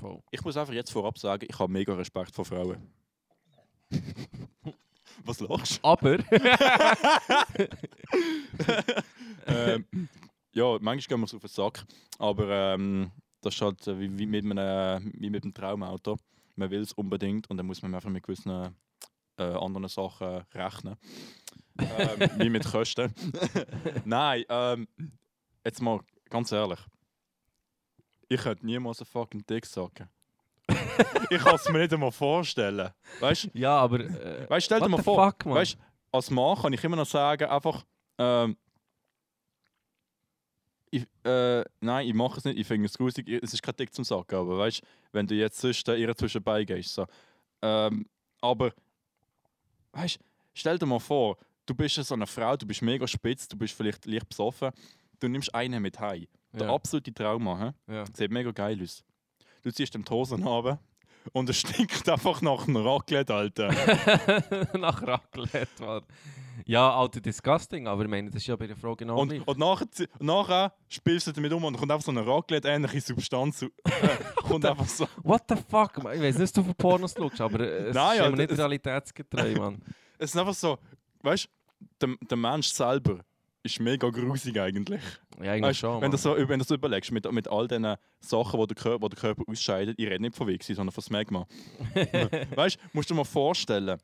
[0.00, 0.20] Voll.
[0.30, 2.76] Ich muss einfach jetzt vorab sagen, ich habe mega Respekt vor Frauen.
[5.24, 6.18] Was lachst Aber,
[9.46, 9.86] ähm,
[10.52, 11.84] ja, manchmal gehen wir es auf den Sack,
[12.18, 13.10] aber ähm,
[13.40, 16.16] das ist halt äh, wie, wie, mit einem, wie mit einem Traumauto.
[16.56, 18.74] Man will es unbedingt und dann muss man einfach mit gewissen
[19.38, 20.96] äh, anderen Sachen rechnen.
[21.78, 23.12] ähm, wie mit Kosten.
[24.04, 24.88] Nein, ähm,
[25.64, 26.80] jetzt mal ganz ehrlich.
[28.28, 30.08] Ich könnte niemals einen fucking Dick sagen.
[31.30, 32.90] ich kann es mir nicht einmal vorstellen.
[33.20, 33.58] Weißt du?
[33.58, 34.00] ja, aber.
[34.00, 35.56] Äh, Weißt, stell dir mal vor, fuck, Mann?
[35.56, 35.76] weißt,
[36.12, 37.84] als Mann kann ich immer noch sagen, einfach,
[38.18, 38.56] ähm,
[40.90, 43.92] ich, äh, nein, ich mache es nicht, ich finde es grusig, es ist kein Dick
[43.92, 44.80] zum Sagen, aber weißt,
[45.12, 47.06] wenn du jetzt sonst äh, ihr zwischenbei gehst, so.
[47.62, 48.08] Ähm,
[48.40, 48.72] aber,
[49.94, 50.18] weißt,
[50.54, 51.36] stell dir mal vor,
[51.66, 54.70] du bist so eine Frau, du bist mega spitz, du bist vielleicht leicht besoffen,
[55.20, 56.26] du nimmst einen mit heim.
[56.52, 56.74] Der ja.
[56.74, 57.92] absolute Trauma, hä?
[57.92, 58.04] ja.
[58.12, 59.02] Sieht mega geil aus.
[59.62, 60.78] Du ziehst den Hosen runter
[61.32, 63.68] und es stinkt einfach nach einem Raclette, Alter.
[64.78, 66.02] Nach Raclette, Mann.
[66.66, 69.58] Ja, Alter, disgusting, aber ich meine, das ist ja bei der Frau genau Und, und
[69.58, 69.86] nachher,
[70.20, 73.64] nachher spielst du damit um und kommt einfach so eine Raclette-ähnliche Substanz.
[73.84, 75.06] Äh, kommt einfach so.
[75.22, 76.14] What the fuck, Mann?
[76.16, 78.58] Ich weiß nicht, ob du für Pornos schaust, aber es Nein, ist ja, immer nicht
[78.58, 79.82] realitätsgetreu, Mann.
[80.18, 80.78] Es ist einfach so,
[81.22, 81.48] weißt
[81.98, 83.20] du, der, der Mensch selber
[83.64, 85.00] ist mega grusig eigentlich.
[85.42, 87.96] Ja, eigentlich Weißt, schon, wenn, du so, wenn du so überlegst, mit, mit all diesen
[88.20, 91.46] Sachen, die der, Körper, der Körper ausscheidet, ich rede nicht von Wichsi, sondern von Smegma.
[92.54, 93.98] weißt du, musst du dir mal vorstellen,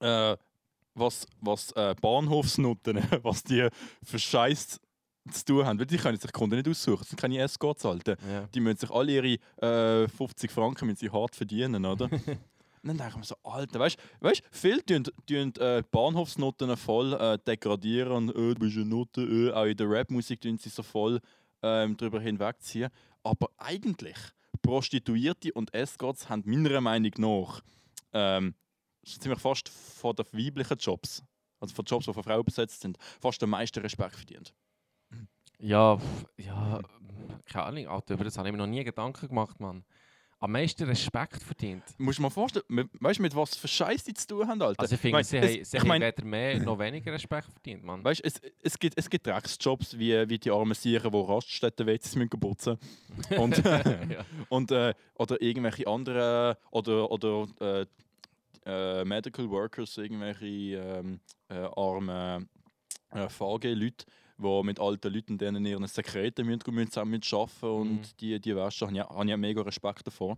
[0.00, 0.36] äh,
[0.94, 3.68] was, was äh, Bahnhofsnutten, was die
[4.02, 4.80] für Scheiß
[5.30, 5.78] zu tun haben.
[5.78, 8.16] Weil die können sich Kunden nicht aussuchen, das sind keine Escorts, Alter.
[8.28, 8.48] Ja.
[8.52, 12.10] Die müssen sich alle ihre äh, 50 Franken mit sie hart verdienen, oder?
[12.84, 17.12] Dann denke ich mir so, Alter, weißt du, weißt, viele tun, tun äh, Bahnhofsnoten voll
[17.14, 20.68] äh, degradieren und äh, du bist eine Note, äh, auch in der Rapmusik tun sie
[20.68, 21.20] so voll
[21.62, 22.90] ähm, drüber hinwegziehen.
[23.22, 24.16] Aber eigentlich,
[24.62, 27.60] Prostituierte und Escorts haben meiner Meinung nach
[28.12, 28.54] ähm,
[29.04, 31.22] ziemlich fast von den weiblichen Jobs,
[31.60, 34.52] also von Jobs, die von Frauen besetzt sind, fast den meisten Respekt verdient.
[35.58, 36.00] Ja,
[36.36, 36.80] ja,
[37.46, 39.84] keine Ahnung, Alter, über das habe ich mir noch nie Gedanken gemacht, Mann.
[40.42, 41.84] Am meisten Respekt verdient.
[41.98, 42.64] Musst du mal vorstellen,
[42.98, 44.80] weißt du, mit was für Scheiß die zu tun haben, Alter?
[44.80, 47.46] Also ich finde, sie, es- haben, sie ich haben mein- weder mehr noch weniger Respekt
[47.52, 48.02] verdient, Mann.
[48.02, 51.86] Weißt du, es, es, gibt, es gibt Drecksjobs wie, wie die armen Sieren, die Raststätten
[51.86, 52.76] WCs müssen putzen
[53.38, 54.24] und, ja.
[54.48, 56.56] und äh, Oder irgendwelche anderen.
[56.72, 57.86] Oder, oder äh,
[58.66, 60.44] äh, Medical Workers, irgendwelche
[60.76, 61.20] ähm,
[61.50, 62.48] äh, armen
[63.12, 64.06] äh, VG-Leute,
[64.42, 68.02] die mit alten Leuten denen ihren Sekreten müssen, müssen zusammen arbeiten und Mhm.
[68.20, 70.36] die, die Wäsche habe ich, habe ich mega Respekt davor.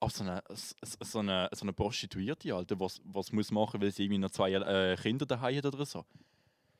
[0.00, 3.92] Aber so eine, so so eine, so eine Prostituierte, Alter, was, was muss machen, weil
[3.92, 6.04] sie irgendwie noch zwei äh, Kinder daheim hat oder so.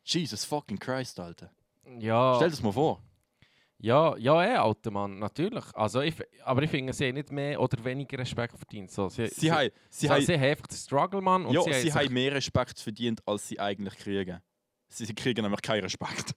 [0.05, 1.51] Jesus fucking Christ, Alter.
[2.01, 3.01] Ja, Stell das mal vor.
[3.79, 5.65] ja, ja, eh, alter Mann, natürlich.
[5.75, 6.15] Also ich,
[6.45, 8.91] aber ich finde, sie haben nicht mehr oder weniger Respekt verdient.
[8.91, 11.47] So, sie, Sie, haben, sie, sie, haben, sie haben einfach den Struggle, Mann.
[11.47, 14.41] Und ja, sie, sie, haben mehr Respekt verdient, als sie eigentlich kriegen.
[14.93, 16.35] Sie, kriegen nämlich keinen Respekt.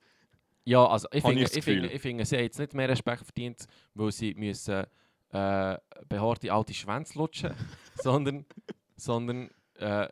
[0.64, 3.24] Ja, also ich finde, ich ich, finde, ich finde, sie haben jetzt nicht mehr Respekt
[3.24, 4.86] verdient, weil sie müssen
[5.30, 5.78] äh,
[6.08, 7.54] behaarte alte Schwänze lutschen,
[7.96, 8.46] sondern,
[8.96, 10.08] sondern äh,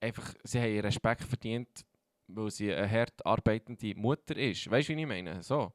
[0.00, 1.84] einfach, sie haben Respekt verdient,
[2.28, 4.70] weil sie eine hart arbeitende Mutter ist.
[4.70, 5.42] Weißt du, wie ich meine?
[5.42, 5.72] So.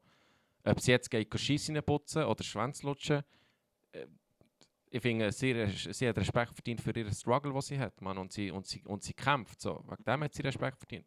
[0.64, 3.22] Ob sie jetzt geht Scheisse putzen oder Schwänze lutschen,
[3.92, 4.06] äh,
[4.90, 8.32] ich finde, sie, sie hat Respekt verdient für ihren Struggle, den sie hat, Mann, und
[8.32, 9.60] sie, und sie, und sie kämpft.
[9.60, 9.84] So.
[9.88, 11.06] Wegen dem hat sie Respekt verdient.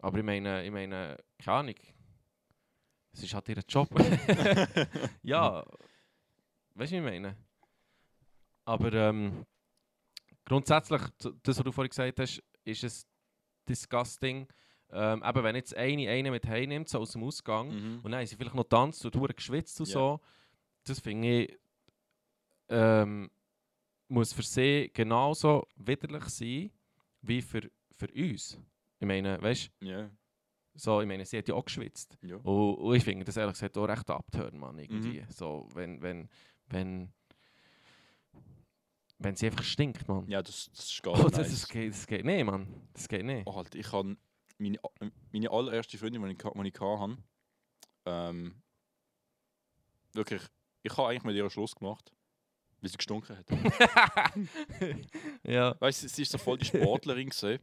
[0.00, 1.74] Aber ich meine, ich meine, keine Ahnung.
[3.12, 3.88] Es ist halt ihr Job.
[5.22, 5.64] ja,
[6.74, 7.36] weißt du, wie ich meine?
[8.64, 9.44] Aber ähm,
[10.44, 11.02] grundsätzlich,
[11.42, 13.06] das, was du vorhin gesagt hast, ist es
[13.68, 14.46] disgusting.
[14.92, 18.00] Ähm, eben, wenn jetzt eine eine mit heimnimmt, so aus dem Ausgang, Mhm.
[18.02, 19.92] und dann sie vielleicht noch tanzt und hure geschwitzt und Ja.
[19.94, 20.20] so,
[20.84, 21.58] das finde ich,
[22.68, 23.30] ähm,
[24.08, 26.70] muss für sie genauso widerlich sein,
[27.22, 28.58] wie für, für uns.
[29.00, 30.10] Ich meine, weißt du, Ja,
[30.74, 32.16] so, ich meine, sie hat ja auch geschwitzt.
[32.22, 32.36] ja.
[32.36, 34.80] Und, und ich finde das ehrlich gesagt auch recht abtören, Mann, Mhm.
[34.82, 35.26] irgendwie.
[35.30, 36.28] So, wenn, wenn,
[36.68, 37.12] wenn,
[39.18, 40.26] wenn sie einfach stinkt, Mann.
[40.28, 41.50] Ja, das, das ist gar Oh, nicht das, nice.
[41.60, 42.88] das, geht, das geht nicht, Mann.
[42.92, 43.46] Das geht nicht.
[43.46, 44.16] Oh, halt, ich kann
[44.58, 44.78] meine,
[45.32, 47.16] meine allererste Freundin, die ich, die ich hatte,
[48.06, 48.62] ähm,
[50.12, 50.42] wirklich,
[50.82, 52.12] ich habe eigentlich mit ihr Schluss gemacht,
[52.80, 53.46] weil sie gestunken hat.
[55.44, 55.78] ja.
[55.80, 57.60] weißt du, sie ist so voll die Sportlerin gesehen.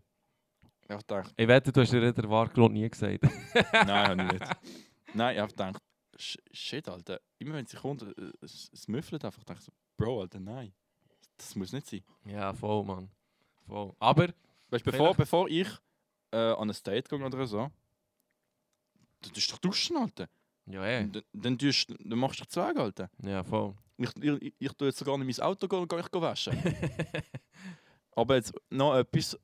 [0.89, 3.19] Ich habe gedacht, Ich wette, du hast dir den Wahrgrund nie gesagt.
[3.73, 4.45] nein, habe ich nicht.
[5.13, 5.81] Nein, ich habe gedacht,
[6.17, 7.19] sh- shit, Alter.
[7.39, 9.39] Immer wenn sie kommt, äh, es, es müffelt einfach.
[9.39, 10.73] Ich denke so, Bro, Alter, nein.
[11.37, 12.03] Das muss nicht sein.
[12.25, 13.09] Ja, voll, Mann.
[13.67, 13.93] Voll.
[13.99, 14.27] Aber,
[14.69, 15.67] Weißt du, bevor, bevor ich
[16.31, 17.69] äh, an ein Date gehe oder so,
[19.21, 20.27] du tust doch duschen, Alter.
[20.67, 21.07] ja, eh.
[21.07, 23.09] Dann, dann, tust, dann machst du dich zwei, Alter.
[23.23, 23.73] Ja, voll.
[23.97, 26.57] Ich, ich, ich tue jetzt sogar nicht mein Auto gehen, geh ich gehen waschen.
[28.15, 29.37] Aber jetzt noch etwas.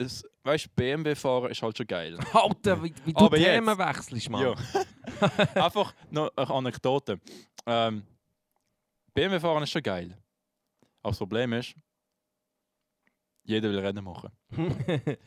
[0.00, 2.18] Es, weißt BMW fahren ist halt schon geil.
[2.32, 4.42] Alter, wie, wie du Aber jetzt- Themen wechselst, Mann.
[4.42, 4.54] Ja.
[5.66, 7.20] Einfach noch eine Anekdote.
[7.66, 8.02] Ähm,
[9.12, 10.16] BMW fahren ist schon geil.
[11.02, 11.74] Aber das Problem ist,
[13.44, 14.30] jeder will Rennen machen.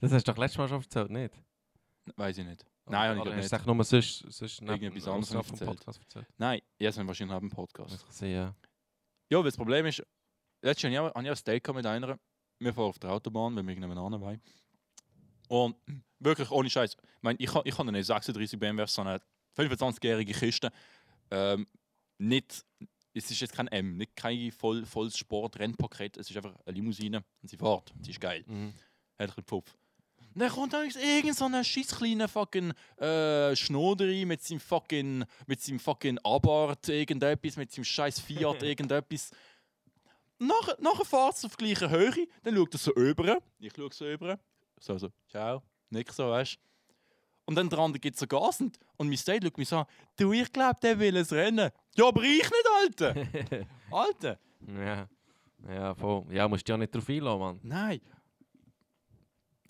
[0.00, 1.34] das hast du doch letztes Mal schon erzählt, nicht?
[2.16, 2.66] Weiß ich nicht.
[2.86, 3.66] Nein, habe ich glaub hast nicht.
[3.66, 5.70] du nur sonst, sonst Irgendetwas anderes vom erzählt.
[5.70, 6.26] Podcast erzählt?
[6.36, 8.02] Nein, jetzt haben wir wahrscheinlich einen Podcast.
[8.02, 8.54] Kann sein, ja.
[9.30, 10.02] Ja, weil das Problem ist,
[10.62, 12.18] letztes Jahr hatte ich ein Steak mit einer.
[12.58, 14.40] Wir fahren auf der Autobahn, wenn wir irgendjemand wollen.
[15.48, 15.76] Und
[16.18, 16.92] wirklich ohne Scheiß.
[16.92, 19.20] Ich meine, ich, ich habe eine 36 BMW, so eine
[19.56, 20.70] 25-jährige Kiste.
[21.30, 21.66] Ähm,
[22.18, 22.64] nicht,
[23.12, 27.24] es ist jetzt kein M, nicht kein voll, volles Sport-Rennpaket, es ist einfach eine Limousine
[27.42, 27.92] und sie fährt.
[28.02, 28.44] Sie ist geil.
[28.46, 28.68] Mhm.
[28.68, 29.76] Hat ein bisschen Pfupf.
[30.34, 35.24] Und dann kommt dann irgend so ein scheiß kleiner fucking äh, Schnoderi mit seinem fucking,
[35.46, 39.30] mit seinem fucking Abarth irgendetwas, mit seinem scheiß Fiat irgendetwas.
[40.46, 43.38] Nachher, nachher fährt es auf gleicher Höhe, dann schaut er so über.
[43.58, 44.38] Ich schaue so über.
[44.78, 45.62] So, so, ciao.
[45.90, 46.58] Nick so, weißt
[47.46, 49.86] Und dann andere gibt so Gas und, und mein Date schaut mich so an.
[50.16, 51.70] Du, ich glaube, der will es rennen.
[51.96, 53.26] Ja, aber ich nicht, Alter.
[53.90, 54.38] Alter.
[54.66, 55.08] ja.
[55.66, 56.24] Ja, voll.
[56.30, 57.60] Ja, musst du ja nicht drauf einlassen, Mann.
[57.62, 58.00] Nein.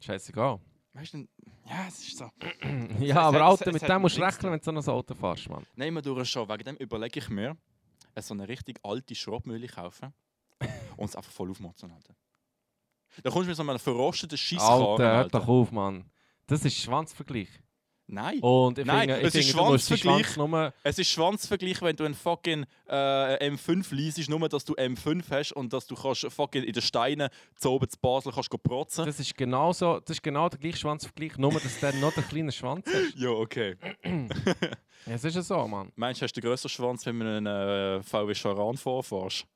[0.02, 0.60] Scheißegal.
[0.92, 1.18] Weißt du,
[1.66, 2.28] ja, es ist so.
[3.00, 5.14] ja, aber es- Alter, es mit dem musst du rechnen, wenn du so ein Auto
[5.14, 5.64] fährst, Mann.
[5.76, 6.48] Nehmen wir durch schon.
[6.48, 7.56] Wegen dem überlege ich mir,
[8.14, 10.12] äh, so eine richtig alte Schrottmühle kaufen
[10.96, 11.90] und es einfach voll aufmotzen.
[11.90, 12.14] Alter.
[13.22, 14.82] Da kommst du mit so einem verrosteten Scheisskarren.
[14.86, 15.38] Alter, hör Alter.
[15.40, 16.10] doch auf, Mann.
[16.46, 17.48] Das ist Schwanzvergleich.
[18.06, 18.38] Nein.
[18.40, 20.26] Und ich Nein, finde, ich es ist finde Schwanzvergleich.
[20.28, 20.74] Schwanz.
[20.82, 25.52] Es ist Schwanzvergleich, wenn du einen fucking äh, M5 liest, nur dass du M5 hast
[25.52, 29.06] und dass du kannst fucking in den Steinen zu oben zu Basel kannst protzen.
[29.06, 32.28] Das ist genau so, das ist genau der gleiche Schwanzvergleich, nur dass der noch den
[32.28, 32.94] kleinen Schwanz hat.
[33.16, 33.76] Ja, okay.
[35.06, 35.92] Es ist ja so, Mann.
[35.96, 39.46] Meinst du, hast du den grösseren Schwanz, wenn du einen äh, VW Charan vorfährst?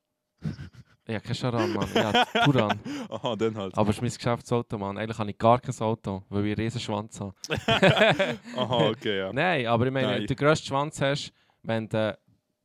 [1.09, 1.89] Ja, kein Charan, Mann.
[1.95, 2.79] Ja, Turan.
[3.09, 3.75] Aha, dann halt.
[3.75, 4.95] Aber es ist mein Geschäftsauto, Mann.
[4.95, 7.33] Eigentlich habe ich gar kein Auto, weil ich einen riesen Schwanz habe.
[8.55, 9.33] Aha, okay, ja.
[9.33, 10.21] Nein, aber ich meine, Nein.
[10.21, 11.33] du den grössten Schwanz hast,
[11.63, 12.15] wenn du,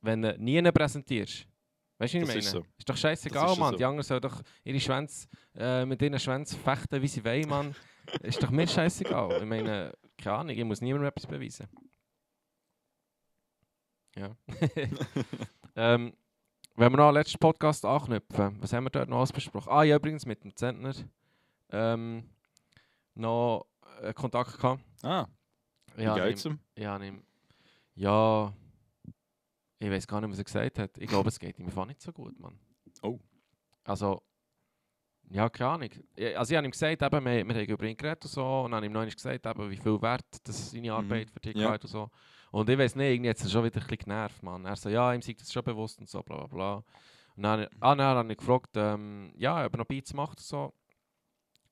[0.03, 1.47] wenn du nie einen präsentierst.
[1.97, 2.39] Weißt du, was ich meine?
[2.41, 2.67] ist so.
[2.77, 3.71] Ist doch scheißegal, ist Mann.
[3.73, 3.79] so.
[3.79, 5.27] Die anderen sollen doch ihre Schwänze
[5.57, 7.75] äh, mit ihren Schwänzen fechten, wie sie wollen, Mann.
[8.21, 9.39] ist doch mir scheißegal.
[9.41, 11.67] Ich meine, keine Ahnung, ich muss niemandem etwas beweisen.
[14.17, 14.37] Ja.
[15.77, 16.13] ähm,
[16.77, 19.71] wenn wir noch an den letzten Podcast anknüpfen, was haben wir dort noch alles besprochen?
[19.71, 20.93] Ah, ja, übrigens mit dem Zentner
[21.71, 22.29] ähm,
[23.15, 23.67] noch
[24.03, 24.83] äh, Kontakt gehabt.
[25.03, 25.27] Ah,
[25.97, 27.23] wie Ja, geht's ihm- ja, ihm,
[27.95, 28.53] ja,
[29.79, 30.99] ich weiß gar nicht, was er gesagt hat.
[30.99, 32.59] Ich glaube, es geht ihm einfach nicht so gut, Mann.
[33.03, 33.19] Oh.
[33.85, 34.23] Also,
[35.31, 35.91] ja, keine Ahnung.
[36.37, 38.71] Also ich habe ihm gesagt, eben, wir, wir haben über ihn geredet und so, und
[38.73, 41.71] dann habe ihm noch gesagt, eben, wie viel wert das seine Arbeit für dich Ja.
[41.71, 42.11] hat und so.
[42.55, 44.65] Und ich weiß nicht, irgendwie hat es schon wieder ein bisschen genervt, Mann.
[44.65, 46.75] Er so, ja, ihm sei das schon bewusst und so, bla bla bla.
[47.37, 50.45] Und dann, ah, dann habe ich gefragt, ähm, ja, ob er noch Beats macht und
[50.45, 50.73] so.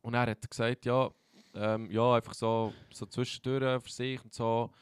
[0.01, 1.09] Und er hat gesagt, ja,
[1.55, 4.73] ähm, ja, einfach so, so zwischendurch für sich und so.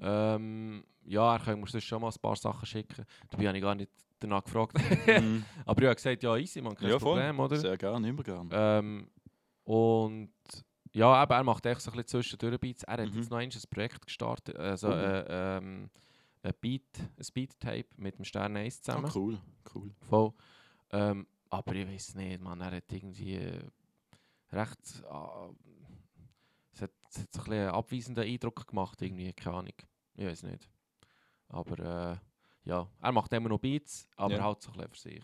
[0.00, 3.06] Ähm, ja, er könnte mir schon mal ein paar Sachen schicken.
[3.30, 4.76] Dabei habe ich gar nicht danach gefragt.
[5.06, 5.44] Mhm.
[5.66, 7.14] Aber ich habe gesagt, ja, easy, man, kein Ja, voll.
[7.14, 7.56] Problem, oder?
[7.58, 8.48] Sehr gerne, immer gerne.
[8.50, 9.08] Ähm,
[9.62, 10.32] und
[10.94, 12.82] ja, eben, er macht echt so ein bisschen zwischendurch Beats.
[12.84, 13.16] Er hat Mhm.
[13.16, 14.92] jetzt noch ein Projekt gestartet, also Oh.
[14.92, 15.90] äh, ähm,
[16.42, 19.10] ein Beat, ein Beat-Tape mit dem Stern 1 Ah, zusammen.
[19.14, 19.38] cool,
[19.74, 19.90] cool.
[20.08, 20.32] Voll.
[20.92, 23.38] Ähm, aber ich weiß nicht, man, er hat irgendwie
[24.52, 25.02] recht.
[25.10, 25.48] Äh,
[26.72, 29.74] es, hat, es hat so ein bisschen einen abweisenden Eindruck gemacht, irgendwie, keine Ahnung.
[30.16, 30.68] Ich weiß nicht.
[31.48, 32.16] Aber äh,
[32.64, 34.42] ja, er macht immer noch Beats, aber Ja.
[34.44, 35.22] halt so ein für sich.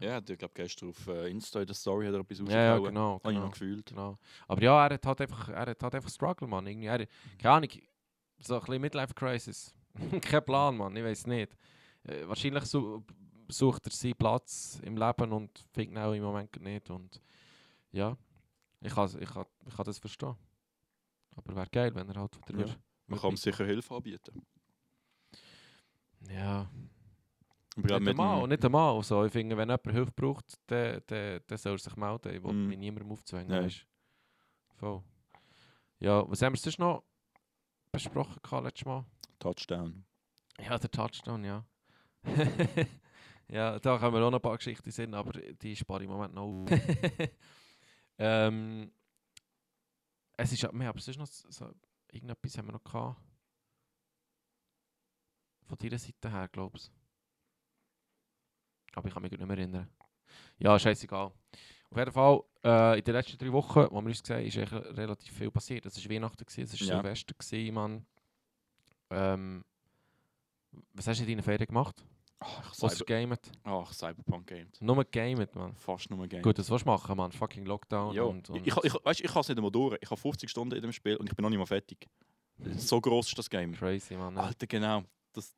[0.00, 2.72] Ja, ich glaube, gestern auf äh, Insta in der Story hat er etwas ja, ja
[2.72, 2.94] rausgehauen.
[2.94, 3.14] genau.
[3.14, 3.44] Habe ich genau.
[3.46, 3.86] noch gefühlt.
[3.86, 4.18] Genau.
[4.46, 6.66] Aber ja, er hat halt einfach, er hat halt einfach Struggle, Mann.
[6.66, 7.06] Irgendwie, er,
[7.38, 7.70] keine Ahnung,
[8.38, 9.74] so ein bisschen Midlife Crisis.
[10.20, 11.56] Kein Plan, Mann, ich weiß nicht.
[12.04, 13.02] Äh, wahrscheinlich su
[13.48, 16.88] sucht er seinen Platz im Leben und findet ihn auch im Moment nicht.
[16.88, 17.20] Und
[17.90, 18.16] ja,
[18.80, 20.36] ich kann, ich kann, ich kann das verstehen.
[21.36, 22.74] Aber wäre geil, wenn er halt wieder Ja.
[23.06, 24.46] Man kann ihm sicher Hilfe anbieten.
[26.28, 26.68] Ja,
[27.76, 28.94] Aber gerade nicht einmal, nicht einmal.
[28.96, 32.34] Also, ich finde, wenn jemand Hilfe braucht, dann, dann, dann soll er sich melden.
[32.34, 32.66] Ich will Mm.
[32.68, 33.48] mich niemandem aufzwängen.
[33.48, 33.64] Nein.
[33.64, 33.86] Weißt?
[34.76, 35.02] Voll.
[35.98, 37.04] Ja, was haben wir sonst noch
[37.92, 39.04] besprochen gehabt letztes Mal?
[39.38, 40.04] Touchdown.
[40.58, 41.64] Ja, der Touchdown, ja.
[43.48, 46.12] ja, da können wir auch noch ein paar Geschichten sehen, aber die spare ich im
[46.14, 46.68] Moment noch auf.
[48.18, 48.92] ähm,
[50.36, 51.70] es ist ja, wir haben sonst noch so,
[52.12, 53.20] irgendetwas haben wir noch gehabt.
[55.70, 56.90] Von deiner Seite her, glaubst
[58.94, 59.88] Aber ich kann mich nicht mehr erinnern.
[60.58, 61.30] Ja, scheißegal.
[61.90, 64.56] Auf jeden Fall, äh, in den letzten drei Wochen, wo wir uns gesehen haben, ist
[64.58, 65.86] eigentlich relativ viel passiert.
[65.86, 66.96] Es war Weihnachten, es war Ja.
[67.00, 68.06] Silvester, gewesen, Mann.
[69.10, 69.64] Ähm,
[70.92, 72.04] was hast du in deinen Ferien gemacht?
[72.40, 73.52] Ach, Was Cyber gamet?
[73.62, 74.80] Ach, Cyberpunk gamed.
[74.82, 75.74] Nur gamet, Mann.
[75.76, 76.42] Fast nur gamed.
[76.42, 77.30] Gut, das du machen, Mann.
[77.30, 78.50] Fucking Lockdown und...
[78.50, 79.96] und ich, ich, ich, weißt, ich kann es nicht einmal durch.
[80.00, 82.08] Ich habe 50 Stunden in dem Spiel und ich bin noch nicht mal fertig.
[82.76, 83.72] So groß ist das Game.
[83.72, 84.36] Crazy, Mann.
[84.36, 84.42] ja.
[84.42, 85.02] Alter, genau.
[85.32, 85.54] Das,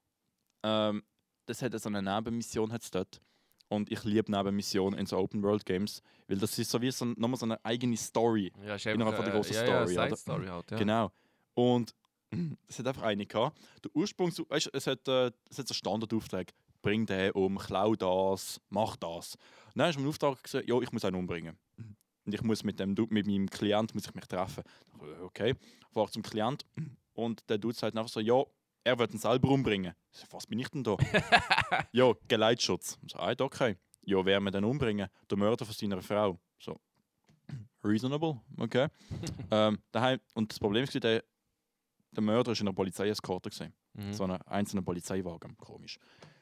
[0.63, 1.03] ähm,
[1.47, 3.21] das hat so eine Nebenmission hat's dort.
[3.69, 7.47] Und ich liebe Nebenmissionen in so Open-World-Games, weil das ist so wie so, nochmal so
[7.47, 8.53] eine eigene Story.
[8.67, 10.77] Ja, ist innerhalb von der äh, grossen ja, Story, Ja, Story halt, ja.
[10.77, 11.13] Genau.
[11.55, 11.95] Und
[12.69, 13.59] es hat einfach eine gehabt.
[13.83, 16.53] Der Ursprung, weißt, es hat, äh, es hat so Standardauftrag.
[16.83, 19.37] Bring den um, klau das, mach das.
[19.67, 21.57] Und dann ist mein Auftrag gesagt, ja, ich muss einen umbringen.
[22.25, 24.65] Und ich muss mit, dem, mit meinem Klient muss ich mich treffen.
[25.23, 25.55] Okay,
[25.93, 26.67] fahre zum Klient
[27.15, 28.43] und der Dude sagt einfach so, ja,
[28.85, 29.95] er wird ihn selber umbringen.
[30.31, 30.97] Was bin ich denn da?
[31.93, 32.99] ja, Geleitschutz.
[33.07, 33.77] Ich So, ah, okay.
[34.05, 35.09] Ja, wer wir denn umbringen?
[35.31, 36.39] Der Mörder von seiner Frau.
[36.59, 36.81] So,
[37.85, 38.89] reasonable, okay.
[39.51, 41.23] ähm, daheim, und das Problem ist, der,
[42.11, 43.73] der Mörder ist in einer Polizeieskorte gesehen.
[43.95, 44.13] Mhm.
[44.13, 45.57] So einen einzelnen Polizeiwagen.
[45.57, 45.99] Komisch.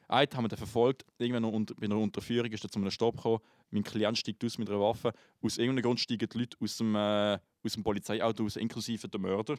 [0.09, 1.05] Einen haben wir dann verfolgt.
[1.19, 3.39] Irgendwann unter, bei einer Unterführung ist er zu einem Stopp gekommen.
[3.71, 5.13] Mein Klient steigt aus mit einer Waffe.
[5.41, 9.21] Aus irgendeinem Grund steigen die Leute aus dem, äh, aus dem Polizeiauto aus, inklusive der
[9.21, 9.57] Mörder,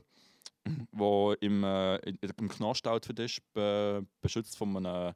[0.66, 5.14] der im, äh, im Knast ist, be, beschützt von einem,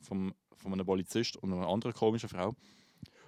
[0.00, 2.54] vom, von einem Polizist und einer anderen komischen Frau.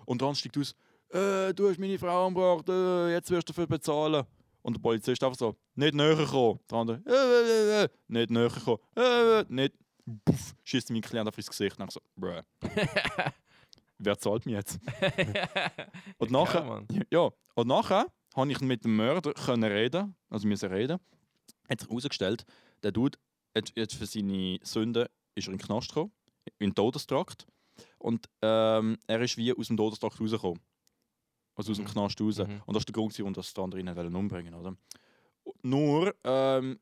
[0.06, 0.74] Und dann steigt aus,
[1.10, 4.24] äh, du hast meine Frau umgebracht, äh, jetzt wirst du dafür bezahlen.
[4.62, 6.60] Und der Polizist einfach so, nicht näher kommen.
[6.70, 9.74] Der andere, äh, äh, äh, nicht näher kommen, äh, äh, nicht.
[10.24, 11.78] Puff, schießt mein Klient auf ins Gesicht.
[11.78, 12.40] Und ich so, bruh,
[13.98, 14.78] wer zahlt mir jetzt?
[16.18, 18.06] Und nachher, ja, und nachher
[18.38, 21.00] konnte ich mit dem Mörder können reden, also müssen reden.
[21.68, 22.44] Hat sich herausgestellt,
[22.84, 23.18] der Dude
[23.52, 26.12] hat jetzt für seine Sünden ist er in den Knast gekommen,
[26.60, 27.48] in den Todestrakt.
[27.98, 30.60] Und ähm, er ist wie aus dem Todestrakt rausgekommen.
[31.56, 31.90] Also aus dem Mhm.
[31.90, 32.38] Knast raus.
[32.38, 32.62] Mhm.
[32.64, 34.76] Und das ist der Grund, warum das die anderen ihn umbringen oder?
[35.62, 36.78] Nur, ähm,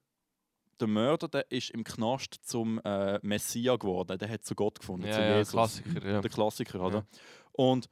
[0.79, 4.19] der Mörder der ist im Knast zum äh, Messia geworden.
[4.19, 5.53] Der hat zu Gott gefunden, zu Ja, ja, Jesus.
[5.53, 6.21] Klassiker, ja.
[6.21, 6.99] Der Klassiker, oder?
[6.99, 7.07] Ja.
[7.53, 7.89] Und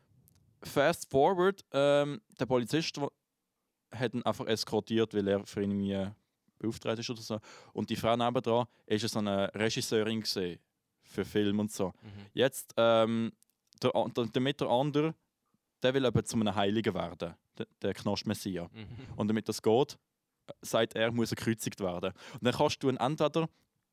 [0.63, 3.01] fast forward, ähm, der Polizist
[3.99, 6.13] hat ihn einfach eskortiert, weil er für ihn irgendwie
[6.59, 7.39] beauftragt ist oder so.
[7.73, 10.59] Und die Frau nebendran ist so eine Regisseurin gesehen
[11.03, 11.89] für Film und so.
[11.89, 12.27] Mhm.
[12.33, 13.33] Jetzt, ähm,
[13.83, 13.93] der,
[14.33, 15.15] damit der andere,
[15.83, 18.65] der will eben zu einem Heiligen werden, der, der Knast-Messia.
[18.65, 18.87] Mhm.
[19.17, 19.99] Und damit das geht,
[20.63, 22.13] sagt er, muss er gekreuzigt werden.
[22.33, 23.49] Und dann kannst du ihn entweder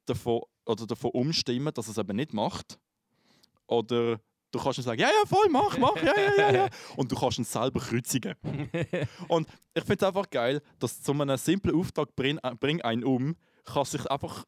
[0.05, 2.79] davon, oder davon umstimmen, dass er es eben nicht macht,
[3.67, 4.19] oder
[4.51, 6.69] du kannst ihm sagen, ja, ja, voll, mach, mach, ja, ja, ja, ja.
[6.95, 8.35] Und du kannst ihn selber kreuzigen.
[9.27, 13.03] Und ich finde es einfach geil, dass zu einem simplen Auftrag bring, äh, bring einen
[13.03, 13.35] um,
[13.65, 14.45] kann sich einfach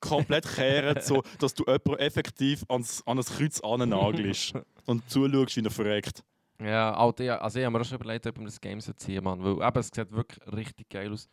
[0.00, 4.54] komplett kehren, so, dass du jemanden effektiv ans, an ein Kreuz annagelst
[4.86, 6.22] und zuschaust, wie er verreckt.
[6.60, 8.92] Ja, Alter, ja, also ich habe mir auch schon überlegt, ob man das Game so
[8.92, 9.42] ziehen Mann.
[9.42, 11.28] Weil eben, es sieht wirklich richtig geil aus.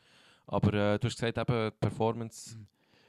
[0.48, 2.58] Aber äh, du hast gesagt, eben, die Performance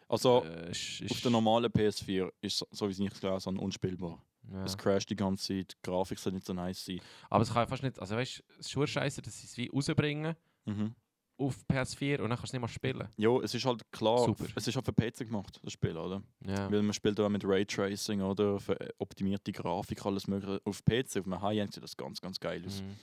[0.09, 1.13] Also, äh, ist, ist...
[1.13, 4.19] auf der normalen PS4 ist so- wie es nicht gelesen habe, unspielbar.
[4.53, 4.65] Ja.
[4.65, 7.01] Es crasht die ganze Zeit, die Grafik soll nicht so nice sein.
[7.29, 7.99] Aber es kann ja fast nicht...
[7.99, 10.35] Also weißt du, es ist schon scheiße, dass sie es wie rausbringen
[10.67, 10.95] Mhm.
[11.39, 13.09] auf PS4 und dann kannst du es nicht mal spielen.
[13.17, 14.45] Ja, es ist halt klar, Super.
[14.55, 16.23] es ist halt für PC gemacht, das Spiel, oder?
[16.47, 16.71] Ja.
[16.71, 20.61] Weil man spielt auch mit Raytracing oder für äh, optimierte Grafik, alles mögliche.
[20.65, 22.83] Auf PC, auf einem High-End sieht das ganz, ganz geil aus.
[22.83, 22.97] Mhm.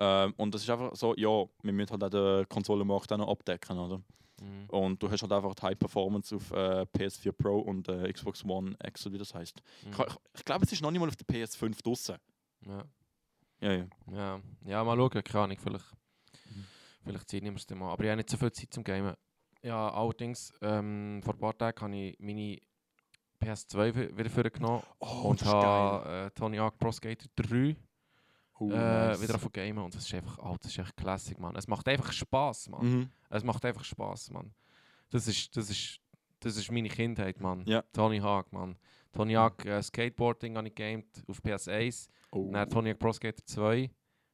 [0.00, 3.28] Ähm, und das ist einfach so, ja, wir müssen halt auch den Konsolenmarkt auch noch
[3.28, 4.00] abdecken, oder?
[4.40, 4.70] Mhm.
[4.70, 8.44] Und du hast halt einfach die High Performance auf äh, PS4 Pro und äh, Xbox
[8.44, 9.60] One X, oder wie das heißt.
[9.84, 9.90] Mhm.
[9.92, 12.16] Ich, ich, ich glaube, es ist noch nicht mal auf der PS5 draussen.
[12.66, 12.84] Ja.
[13.60, 13.86] Ja, ja.
[14.12, 14.40] Ja.
[14.64, 15.84] ja, mal schauen, keine Ahnung, vielleicht,
[16.54, 16.64] Mhm.
[17.04, 17.90] vielleicht ziehe ich mir es mal.
[17.92, 19.14] Aber ich habe nicht so viel Zeit zum Gamen.
[19.62, 22.58] Ja, allerdings, ähm, vor ein paar Tagen habe ich meine
[23.42, 25.62] PS2 wi- wieder vorgenommen Oh, und das ist geil.
[25.64, 27.76] habe äh, Tony Hawk Pro Skater 3
[28.60, 29.22] Oh, äh, nice.
[29.22, 31.54] wieder von gamen und das ist einfach, oh, das ist echt Classic, Mann.
[31.56, 32.86] Es macht einfach Spaß, Mann.
[32.86, 33.10] Mhm.
[33.30, 34.52] Es macht einfach Spaß, Mann.
[35.10, 36.00] Das ist, das ist,
[36.40, 37.62] das ist meine Kindheit, Mann.
[37.66, 37.82] Ja.
[37.92, 38.76] Tony Hawk, Mann.
[39.12, 42.08] Tony Hawk äh, Skateboarding habe ich gamed auf PS1.
[42.32, 42.50] Oh.
[42.52, 43.90] Dann Tony Hawk Pro Skater 2.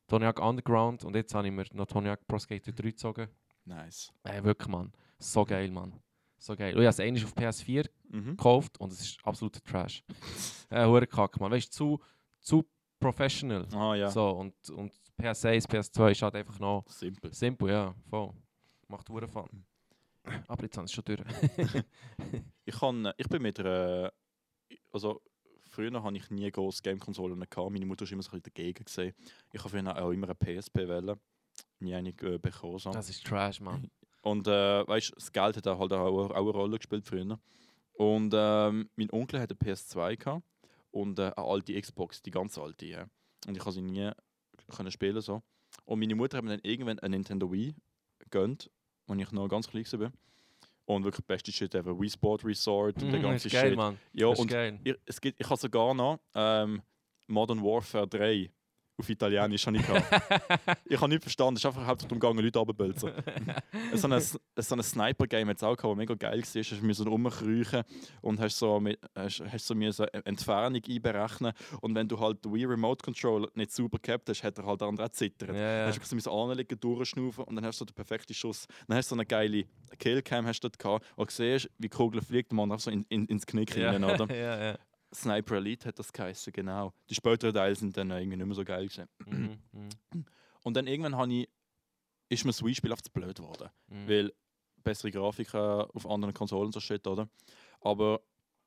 [0.07, 3.29] Tony Hawk Underground und jetzt habe ich mir noch Tony Hawk Pro Skater 3 gezogen.
[3.65, 4.13] Nice.
[4.25, 4.93] Äh, wirklich, Mann.
[5.19, 5.95] So geil, Mann.
[6.39, 6.75] So geil.
[6.75, 8.37] Und ich habe es eigentlich auf PS4 Mhm.
[8.37, 10.05] gekauft und es ist absoluter Trash.
[10.71, 11.51] äh, hure Kack, Mann.
[11.51, 12.01] Weißt du, zu,
[12.41, 12.65] zu
[13.05, 13.67] professional.
[13.75, 17.33] Ah ja, So, und, und PS1, PS2 ist halt einfach noch simpel.
[17.35, 18.33] simpel, ja, voll.
[18.89, 19.65] Macht hure Fun.
[20.49, 21.21] Aber jetzt haben sie schon durch.
[22.67, 24.11] Ich, kann, ich bin mit einer.
[24.91, 25.21] Also,
[25.69, 27.39] früher hatte ich nie große Game-Konsolen.
[27.39, 28.85] Meine Mutter war immer so ein bisschen dagegen.
[28.85, 29.13] Gewesen.
[29.53, 31.21] Ich habe früher auch immer eine PSP wählen.
[31.81, 32.79] Nie eine äh, bekommen.
[32.79, 32.91] So.
[32.91, 33.91] Das ist Trash, Mann.
[34.23, 37.39] Und äh, weißt das Geld hat halt auch, auch eine Rolle gespielt früher.
[37.93, 40.43] Und ähm, mein Onkel hatte eine PS2 gehabt
[40.95, 42.87] und äh, eine alte Xbox, die ganz alte.
[42.87, 43.07] Ja.
[43.47, 44.11] Und ich konnte sie nie
[44.75, 45.43] können spielen so.
[45.85, 47.75] Und meine Mutter hat mir dann irgendwann eine Nintendo Wii
[48.21, 48.71] gegönnt,
[49.09, 50.13] als ich noch ganz klein war.
[50.87, 51.99] Und wirklich beste Shit ever.
[51.99, 53.77] Wii Sport Resort und der Mhm, ganze ist geil, Shit.
[53.77, 53.99] Mann.
[54.13, 54.81] Ja, Das ist und geil.
[54.85, 56.83] ich, es gibt, ich habe sogar noch ähm,
[57.27, 58.51] Modern Warfare 3
[58.97, 59.67] auf Italienisch.
[59.67, 60.79] habe ich, gehabt.
[60.87, 63.13] ich habe nicht verstanden, es ist einfach hauptsächlich umgegangen, Leute runterbölzen.
[63.95, 66.63] so ein, so ein Sniper-Game hat es auch gehabt, das mega geil war.
[66.63, 67.83] Du musst so rumkriechen
[68.23, 71.53] und hast so, mit, hast, hast so müssen Entfernung einberechnen.
[71.81, 74.83] Und wenn du halt den Wii Remote Controller nicht super gehabt hast, hat er halt
[74.83, 75.51] andere auch zittert.
[75.51, 76.01] Ja, Dann ja.
[76.01, 78.67] hast du so anlegen, durchschnaufen und dann hast du so den perfekten Schuss.
[78.87, 79.65] Dann hast du so eine geile
[79.99, 83.05] Killcam hast du dort gehabt und siehst, wie die Kugel fliegt, man einfach so in,
[83.09, 83.91] in, ins Knick ja.
[83.91, 84.27] rein, oder?
[84.35, 84.79] ja, ja.
[85.15, 86.93] Sniper Elite hat das geheißen, genau.
[87.09, 89.09] Die späteren Teile sind dann irgendwie nicht mehr so geil gewesen.
[89.27, 89.59] Mhm,
[90.63, 91.49] Und dann irgendwann habe ich,
[92.29, 93.69] ist mir das Wii-Spiel auf zu blöd geworden.
[93.89, 94.09] mhm.
[94.09, 94.33] Weil
[94.83, 97.29] bessere Grafiken auf anderen Konsolen so shit, oder?
[97.81, 98.21] Aber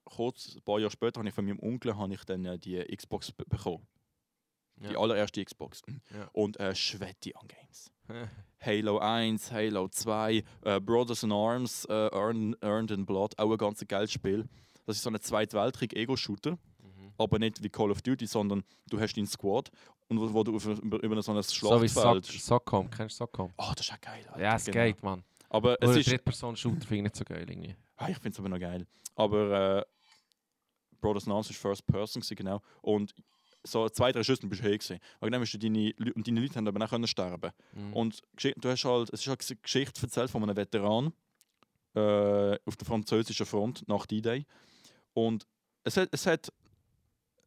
[0.05, 2.77] kurz, ein paar Jahre später, habe ich von meinem Onkel habe ich dann äh, die
[2.95, 3.85] Xbox be- bekommen.
[4.77, 4.99] Die Ja.
[4.99, 5.81] allererste Xbox.
[6.13, 6.29] Ja.
[6.33, 7.91] Und äh, Schwette an Games.
[8.61, 13.57] Halo 1, Halo 2, äh, Brothers in Arms, äh, Earned, Earned in Blood, auch ein
[13.57, 14.47] ganz geiles Spiel.
[14.87, 17.11] Das ist so ein Zweiter Weltkrieg-Ego-Shooter, Mhm.
[17.17, 19.69] aber nicht wie Call of Duty, sondern du hast deinen Squad
[20.07, 22.25] und wo, wo du auf, über, über so ein So wie Schlachtfeld...
[22.25, 22.89] Sockcom.
[22.89, 23.53] Kennst du Sockcom?
[23.57, 24.25] oh, das ist auch geil.
[24.29, 24.77] Alter, Ja, es genau.
[24.85, 25.23] geht, Mann.
[25.49, 26.09] Aber es Oder ist...
[26.09, 27.75] Drittperson-Shooter finde ich nicht so geil irgendwie.
[27.97, 28.87] Ah, ich finde es aber noch geil.
[29.15, 29.85] Aber äh,
[31.01, 32.61] Brothers in Arms ist First Person, genau.
[32.81, 33.13] Und
[33.63, 34.99] so zwei, drei Schüsse bist du hey gewesen.
[35.19, 37.51] Dann hast du deine, und deine Leute haben aber auch können sterben.
[37.73, 37.93] Mhm.
[37.93, 41.11] Und du hast halt, es ist halt eine Geschichte erzählt von einem Veteran
[41.95, 44.45] äh, auf der französischen Front nach D-Day.
[45.17, 45.47] Und
[45.83, 46.53] es hat, es hat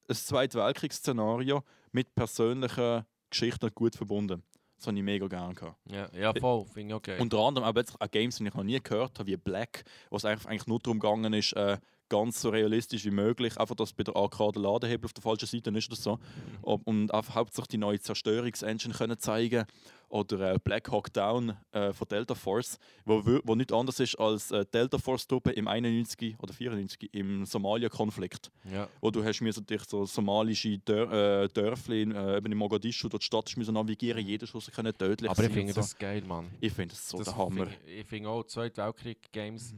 [0.08, 1.62] ein Zweite Weltkriegsszenario
[1.92, 4.42] mit persönlichen Geschichten gut verbunden.
[4.76, 5.78] Das habe ich mega gerne gehabt.
[5.88, 6.64] ja, ja, voll.
[6.64, 7.20] Finde ich geil.
[7.20, 10.16] Unter anderem auch, jetzt auch Games, die ich noch nie gehört habe, wie Black, wo
[10.16, 11.78] es eigentlich, eigentlich nur darum gegangen ist, äh,
[12.10, 15.46] ganz so realistisch wie möglich, einfach dass bei der Arcade der Ladehebel auf der falschen
[15.46, 16.18] Seite ist oder so.
[16.60, 19.64] Und einfach hauptsächlich die neue Zerstörungsengine können zeigen
[20.10, 24.50] Oder äh, Black Hawk Down äh, von Delta Force, wo, wo nicht anders ist als
[24.50, 28.50] äh, Delta Force-Truppe im 91 oder 94 im Somalia-Konflikt.
[28.70, 28.88] ja.
[29.00, 33.22] Wo du hast müssen dich so somalische Dör äh, Dörfli äh, eben in Mogadischu, dort
[33.22, 35.80] die Stadt müssen navigieren, jeder Schuss können tödlich Aber ich finde so.
[35.80, 36.50] das geil, Mann.
[36.60, 37.66] Ich finde das so das der Hammer.
[37.66, 39.74] find Ich, finde auch Zweite Weltkrieg-Games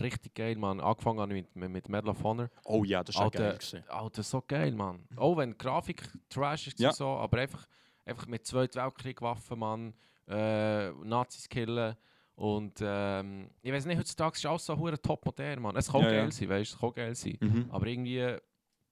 [0.00, 0.80] richtig geil, Mann.
[0.80, 2.48] Angefangen habe ich mit, mit, Medal of Honor.
[2.64, 3.58] Oh ja, das ist auch geil.
[3.88, 5.06] Alter, so geil, Mann.
[5.16, 6.92] Auch wenn die Grafik trash ist Ja.
[6.92, 7.66] so, aber einfach,
[8.04, 9.94] einfach mit Zweiten Weltkrieg-Waffen, Mann,
[10.28, 11.96] äh, Nazis killen.
[12.34, 15.76] Und ähm, ich weiß nicht, heutzutage ist alles so hure top modern, Mann.
[15.76, 16.30] Es kann Ja, geil ja.
[16.30, 17.38] sein, weißt du, es kann geil sein.
[17.40, 17.66] Mhm.
[17.70, 18.36] Aber irgendwie,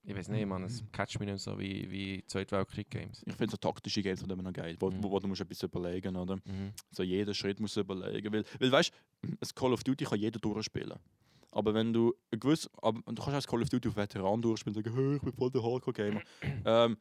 [0.07, 3.23] ich weiß nicht, Mann, es catcht mich nicht so wie, wie Zweite Weltkrieg-Games.
[3.27, 5.03] Ich finde so taktische Games sind immer noch geil, wo, Mhm.
[5.03, 6.37] wo, wo du musst etwas überlegen oder?
[6.37, 6.73] Mhm.
[6.91, 8.33] So jeden Schritt musst du überlegen.
[8.33, 8.93] Weil, weil weißt
[9.23, 10.99] du, ein Call of Duty kann jeder durchspielen.
[11.51, 14.77] Aber wenn du ein gewiss, aber du kannst das Call of Duty auf Veteran durchspielen
[14.77, 16.21] und sagen, hey, ich bin voll der Hardcore-Gamer.
[16.67, 16.97] ähm,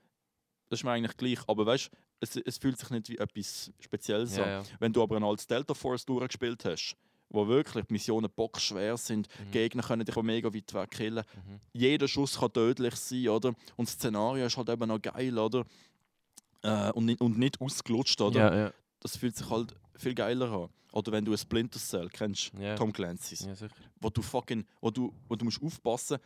[0.69, 1.39] das ist mir eigentlich gleich.
[1.47, 4.39] Aber weißt du, es, es fühlt sich nicht wie etwas Spezielles an.
[4.39, 4.63] Ja, ja.
[4.79, 6.95] Wenn du aber ein als Delta Force durchgespielt hast,
[7.29, 9.51] wo wirklich die Missionen bockschwer sind, Mhm.
[9.51, 11.23] Gegner können dich auch mega weit weg killen.
[11.35, 11.59] Mhm.
[11.73, 13.49] Jeder Schuss kann tödlich sein, oder?
[13.75, 15.65] Und das Szenario ist halt eben noch geil, oder?
[16.61, 18.39] Äh, und, nicht, und nicht ausgelutscht, oder?
[18.39, 18.73] Ja, ja.
[18.99, 20.69] Das fühlt sich halt viel geiler an.
[20.93, 22.75] Oder wenn du ein Splinter Cell kennst, Ja.
[22.75, 23.53] Tom Clancy's, ja,
[23.99, 26.19] wo du fucking, wo du, wo du musst aufpassen,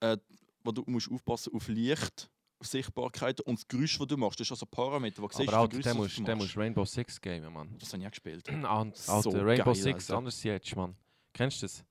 [0.00, 0.16] äh,
[0.64, 2.28] wo du musst aufpassen auf Licht,
[2.64, 5.70] Sichtbarkeit und das Geräusch, das du machst, das ist also ein Parameter, du siehst, Aber
[5.70, 6.36] viel der musst, machst.
[6.36, 7.76] musst Rainbow Six gamen, Mann.
[7.78, 8.48] Das habe ich auch gespielt.
[8.64, 10.18] Alter, So Rainbow geil, Six Alter.
[10.18, 10.96] Under Siege, Mann.
[11.32, 11.84] Kennst du das?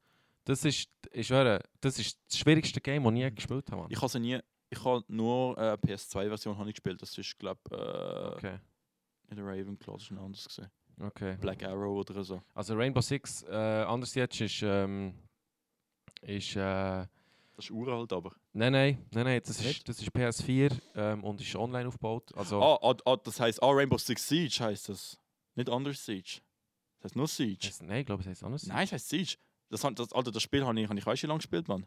[0.45, 3.91] Das ist, ich schwöre, das ist das schwierigste Game, das ich je gespielt habe, Mann.
[3.91, 7.01] Ich habe nie, ich habe nur äh, PS2-Version habe ich gespielt.
[7.01, 8.59] Das ist, glaube ich, äh, Okay,
[9.29, 10.71] nicht der Ravenclaw, das ist ein anderes gesehen.
[10.99, 11.37] okay.
[11.39, 12.41] Black Arrow oder so.
[12.55, 15.13] Also Rainbow Six äh, Under Siege ist, ähm,
[16.21, 17.05] ist, äh,
[17.61, 18.31] Das ist uralt, aber.
[18.53, 22.31] nein, nein, nein, nein, das ist, das ist PS4 ähm, und ist online aufgebaut.
[22.35, 25.15] Also, Ah, ah, ah, das heisst, ah, Rainbow Six Siege heisst das.
[25.53, 26.41] Nicht Under Siege.
[26.99, 27.67] Das heisst nur Siege.
[27.67, 28.65] das, nein, ich glaube, es heißt anders.
[28.65, 29.35] Nein, es heisst Siege.
[29.69, 31.85] Das, das, Alter, das Spiel habe ich, hab ich weißt du, wie lange gespielt, Mann?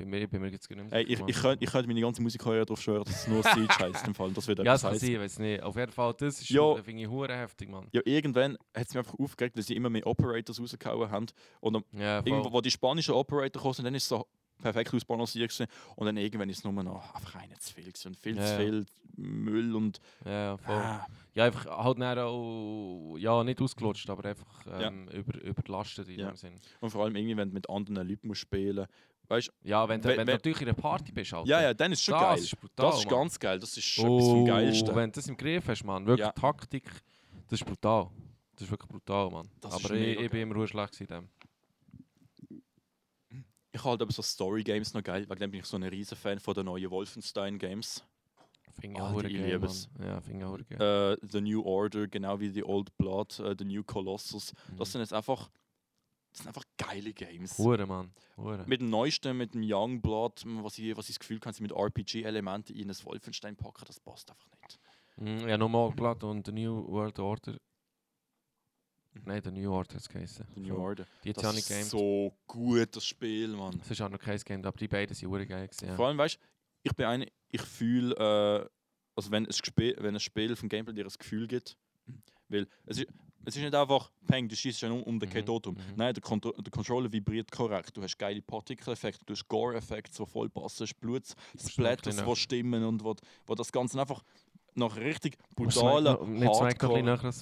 [0.00, 2.00] Bei mir, bei mir gibt es nicht mehr Ey, ich, ich, könnte, ich könnte meine
[2.00, 4.06] ganze Musikkarriere darauf schwören, dass es nur Siege heisst.
[4.06, 4.30] Im Fall.
[4.32, 5.60] Das wird Ja, das kann sein, weiß nicht.
[5.60, 6.76] Auf jeden Fall, das ist, Ja.
[6.80, 7.88] finde ich hure heftig, Mann.
[7.92, 11.26] Ja, irgendwann hat es mich einfach aufgeregt, weil sie immer mehr Operators rausgehauen haben.
[11.60, 14.24] Und am- Ja, irgendwo, wo die spanischen Operator kamen, dann ist es so
[14.58, 15.70] perfekt ausbalanciert gewesen.
[15.96, 18.08] Und dann irgendwann ist es nur noch einfach einer zu viel gewesen.
[18.08, 18.86] Und viel Ja, zu viel
[19.16, 20.00] Müll und...
[20.24, 20.74] Ja, ja, voll.
[20.76, 24.46] Ah, Ja, einfach halt dann auch, ja, nicht ausgelutscht, aber einfach
[24.80, 26.60] ähm, über, überlastet in dem Sinn.
[26.80, 28.86] und vor allem irgendwie, wenn du mit anderen Leuten musst spielen
[29.28, 29.50] musst.
[29.62, 31.48] Ja, wenn, du- Wenn- wenn, du natürlich in einer Party bist, Alter.
[31.48, 32.38] Ja, ja, dann ist es schon das geil.
[32.38, 33.14] ist brutal, das ist Mann.
[33.14, 33.58] ganz geil.
[33.58, 34.94] Das ist etwas vom Oh, Geilsten.
[34.96, 36.32] wenn du das im Griff hast, Mann, wirklich Ja.
[36.32, 36.84] Taktik,
[37.48, 38.08] das ist brutal.
[38.54, 39.48] Das ist wirklich brutal, Mann.
[39.60, 41.28] Das aber ich, ich bin immer schlecht in dem.
[43.78, 46.40] Ich halte aber so Story-Games noch geil, weil dann bin ich so ein riesen Fan
[46.40, 48.02] von den neuen Wolfenstein-Games.
[48.80, 49.76] Finde ich Ah, die geil, Mann.
[50.00, 50.20] Ja,
[50.68, 51.16] geil.
[51.22, 54.52] Äh, The New Order, genau wie The Old Blood, äh, The New Colossus.
[54.76, 54.92] Das Mhm.
[54.92, 55.48] sind jetzt einfach,
[56.30, 57.56] das sind einfach geile Games.
[57.56, 58.12] Hure, Mann.
[58.36, 58.64] Hure.
[58.66, 61.62] Mit dem neuesten, mit dem Young Blood, was ich, was ich das Gefühl kann, sie
[61.62, 64.80] mit RPG-Elementen in ein Wolfenstein packen, das passt einfach nicht.
[65.18, 67.56] Mhm, ja, nochmal Blatt und The New World Order.
[69.24, 70.46] Nein, The New Order hat es geheißen.
[70.54, 70.76] The New.
[70.76, 71.06] Order.
[71.24, 71.84] Die Das ist gamed.
[71.86, 73.78] so gut, das Spiel, Mann.
[73.82, 75.96] Es ist auch noch kein Game, aber die beiden sind geil ja.
[75.96, 76.38] Vor allem, weißt du,
[76.82, 78.68] ich bin eine, ich fühle, äh,
[79.16, 81.76] also wenn ein, Spiel, wenn ein Spiel vom Gameplay dir ein Gefühl gibt,
[82.48, 83.08] weil es ist,
[83.44, 85.74] es ist nicht einfach, peng, du schießt ja nur um den Mhm, tot um.
[85.74, 85.80] mhm.
[85.96, 87.96] Nein, der, Kontro der Controller vibriert korrekt.
[87.96, 92.84] Du hast geile Partikeleffekte, du hast Gore-Effekte, die voll passen, hast Blut-Splatters, bisschen die stimmen
[92.84, 93.14] und wo,
[93.46, 94.22] wo das Ganze einfach
[94.78, 96.06] nach richtig brutalen,
[96.46, 97.32] Hardcore,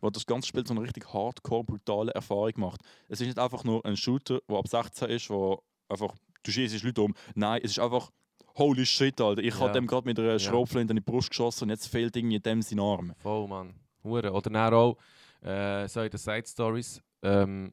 [0.00, 2.80] wo das ganze Spiel so eine richtig hardcore, brutale Erfahrung macht.
[3.08, 6.82] Es ist nicht einfach nur ein Shooter, der ab 16 ist, wo einfach, du schießt
[6.82, 7.14] Leute um.
[7.34, 8.10] Nein, es ist einfach,
[8.56, 9.42] holy shit, Alter.
[9.42, 9.60] Ich Ja.
[9.60, 12.62] habe dem gerade mit einer Schrotflinte in die Brust geschossen und jetzt fehlt irgendwie dem
[12.62, 13.12] sein Arm.
[13.18, 13.74] Voll, Mann.
[14.02, 14.32] Hure.
[14.32, 14.96] Oder dann auch
[15.42, 17.72] äh, so in den Side-Stories, ähm,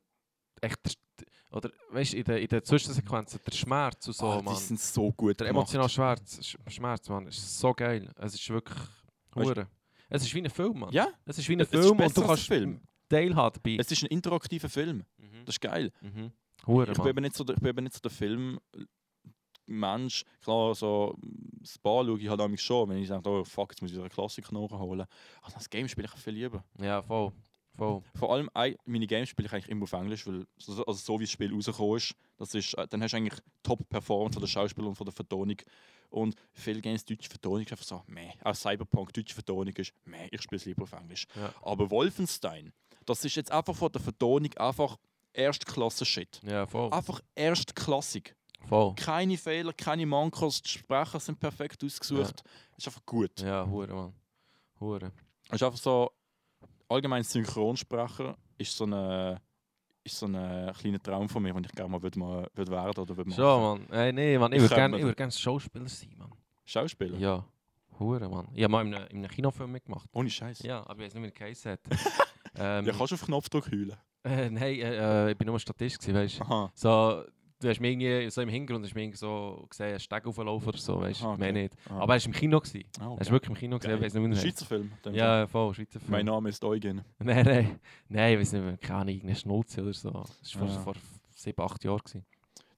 [0.61, 4.41] echt, der, oder weißt du, in den, in den Zwischensequenzen, der Schmerz und so, Ah,
[4.41, 4.55] Mann.
[4.55, 8.09] die sind so gut Der emotionale Schmerz, Sch- Schmerz, Mann, ist so geil.
[8.17, 8.79] Es ist wirklich
[9.35, 9.67] hure.
[10.09, 10.91] Es ist wie ein Film, Mann.
[10.93, 12.81] Ja, Es ist wie ein Es Film und du kannst Film.
[13.09, 13.77] teilhaben dabei.
[13.79, 15.03] es ist ein interaktiver Film.
[15.17, 15.45] Mhm.
[15.45, 15.91] Das ist geil.
[16.01, 16.31] Mhm.
[16.67, 18.59] Hure, Ich bin, eben nicht so der, ich bin eben nicht so der Film.
[19.67, 21.15] Mensch, klar, so
[21.61, 24.03] das Bar schaue ich halt schon, wenn ich sage, oh fuck, jetzt muss ich wieder
[24.03, 25.05] einen Klassiker nachholen.
[25.41, 26.63] Aber das Game spiele ich viel lieber.
[26.79, 27.31] Ja, voll.
[27.77, 28.01] Voll.
[28.15, 31.19] Vor allem ei- meine Games spiele ich eigentlich immer auf Englisch, weil so, also so
[31.19, 34.47] wie das Spiel rausgekommen ist, das ist, äh, dann hast du eigentlich Top-Performance von der
[34.47, 35.57] Schauspieler und von der Vertonung.
[36.09, 38.31] Und viele Games deutsche Vertonung ist einfach so, meh.
[38.43, 41.25] Auch Cyberpunk deutsche Vertonung ist, meh, ich spiele es lieber auf Englisch.
[41.35, 41.53] Ja.
[41.61, 42.73] Aber Wolfenstein,
[43.05, 44.97] das ist jetzt einfach von der Vertonung einfach
[45.33, 46.41] Erstklasse-Shit.
[46.43, 46.91] Ja, voll.
[46.91, 48.35] Einfach Erstklassig.
[48.67, 48.93] Voll.
[48.95, 52.43] Keine Fehler, keine Mankos, die Sprecher sind perfekt ausgesucht.
[52.77, 53.39] Ist einfach gut.
[53.41, 54.13] Ja, hure, Mann.
[54.79, 55.11] Hure.
[55.51, 56.11] Ist einfach so,
[56.91, 59.39] allgemein Synchronsprecher ist so ein
[60.03, 63.01] ist so ein kleiner Traum von mir, wenn ich gerne mal, würd mal würd werden
[63.03, 63.89] oder würde Schon, Mann.
[63.91, 64.51] Ey, nee, Mann.
[64.51, 66.31] Ich Ich würde gerne mir- würd gern Schauspieler sein, Mann.
[66.65, 67.17] Schauspieler?
[67.19, 67.45] Ja.
[67.99, 68.47] Hure, Mann.
[68.53, 70.09] Ich habe mal in einem, in einem Kinofilm mitgemacht.
[70.13, 70.63] Ohne Scheiß.
[70.63, 70.79] Ja.
[70.81, 71.79] Ja, aber ich weiß nicht, wie der Case hat.
[72.55, 73.95] ähm, kannst du auf Knopfdruck heulen.
[74.23, 76.43] äh, nein, äh, ich bin nur Statist, gewesen, weißt du.
[76.45, 76.71] Aha.
[76.73, 77.23] So,
[77.61, 80.99] du hast mich irgendwie, so im Hintergrund hast irgendwie so gesehen, Steg auflaufen oder so,
[80.99, 81.25] weißt du.
[81.25, 81.39] Ah, okay.
[81.39, 81.73] Mehr nicht.
[81.89, 81.99] Ah.
[81.99, 82.59] Aber er war im Kino.
[82.59, 82.83] Gewesen.
[82.99, 83.25] Ah, Er okay.
[83.25, 83.79] war wirklich im Kino.
[83.79, 84.01] Gewesen.
[84.01, 84.35] Weiß nicht, wie er.
[84.41, 84.91] Schweizer Film.
[85.11, 86.11] Ja, voll, Schweizer Film.
[86.11, 87.01] Mein Name ist Eugen.
[87.19, 87.79] Nein, nein.
[88.09, 88.77] Nein, ich weiß nicht mehr.
[88.77, 90.09] Keine Ahnung, irgendeine Schnulze oder so.
[90.11, 90.79] Das war vor, Ah.
[90.81, 90.93] vor
[91.35, 91.99] sieben, acht Jahren.
[91.99, 92.25] Gewesen.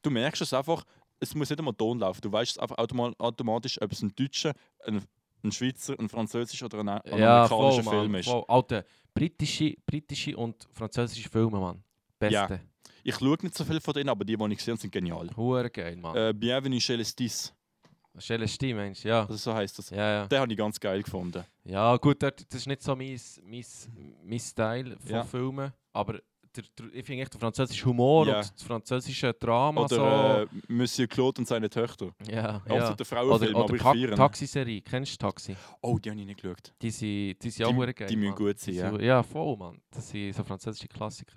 [0.01, 0.83] Du merkst es einfach,
[1.19, 2.21] es muss nicht einmal Ton laufen.
[2.21, 4.53] Du weißt es einfach automa- automatisch, ob es ein Deutscher,
[4.85, 5.01] ein,
[5.43, 8.29] ein Schweizer, ein Französischer oder ein, ein Ja, amerikanischer voll, Film ist.
[8.29, 8.43] Voll.
[8.47, 11.83] Alter, britische, britische und französische Filme, Mann.
[12.19, 12.33] Beste.
[12.35, 12.59] Ja.
[13.03, 15.29] Ich schaue nicht so viel von denen, aber die, die ich gesehen habe, sind genial.
[15.35, 16.15] Hure geil, Mann.
[16.15, 17.53] Äh, Bienvenue chez les Stis.
[18.13, 18.61] Meinst
[19.03, 19.07] du?
[19.07, 19.21] Ja.
[19.21, 19.89] Also so heisst das.
[19.89, 20.27] Ja, ja.
[20.27, 21.43] Den habe ich ganz geil gefunden.
[21.65, 23.65] Ja, gut, das ist nicht so mein, mein,
[24.23, 25.23] mein Style von Ja.
[25.23, 26.19] Filmen, aber
[26.55, 28.37] der, der, ich finde echt der französische Humor Ja.
[28.37, 32.13] und das französische Drama Oder äh, Monsieur Claude und seine Töchter.
[32.23, 32.31] so.
[32.31, 32.75] Ja, Ja.
[32.75, 32.93] ja.
[32.93, 34.15] der Frauenfilm, Oder, aber oder ich feiere ihn.
[34.15, 35.55] Taxiserie, kennst du Taxi?
[35.81, 36.71] Oh, die habe ich nicht geschaut.
[36.83, 38.07] Die sind, die sind auch Die, geil.
[38.07, 38.99] die müssen gut sein, ja.
[38.99, 39.81] ja, voll, Mann.
[39.89, 41.33] Das sind so französische Klassiker.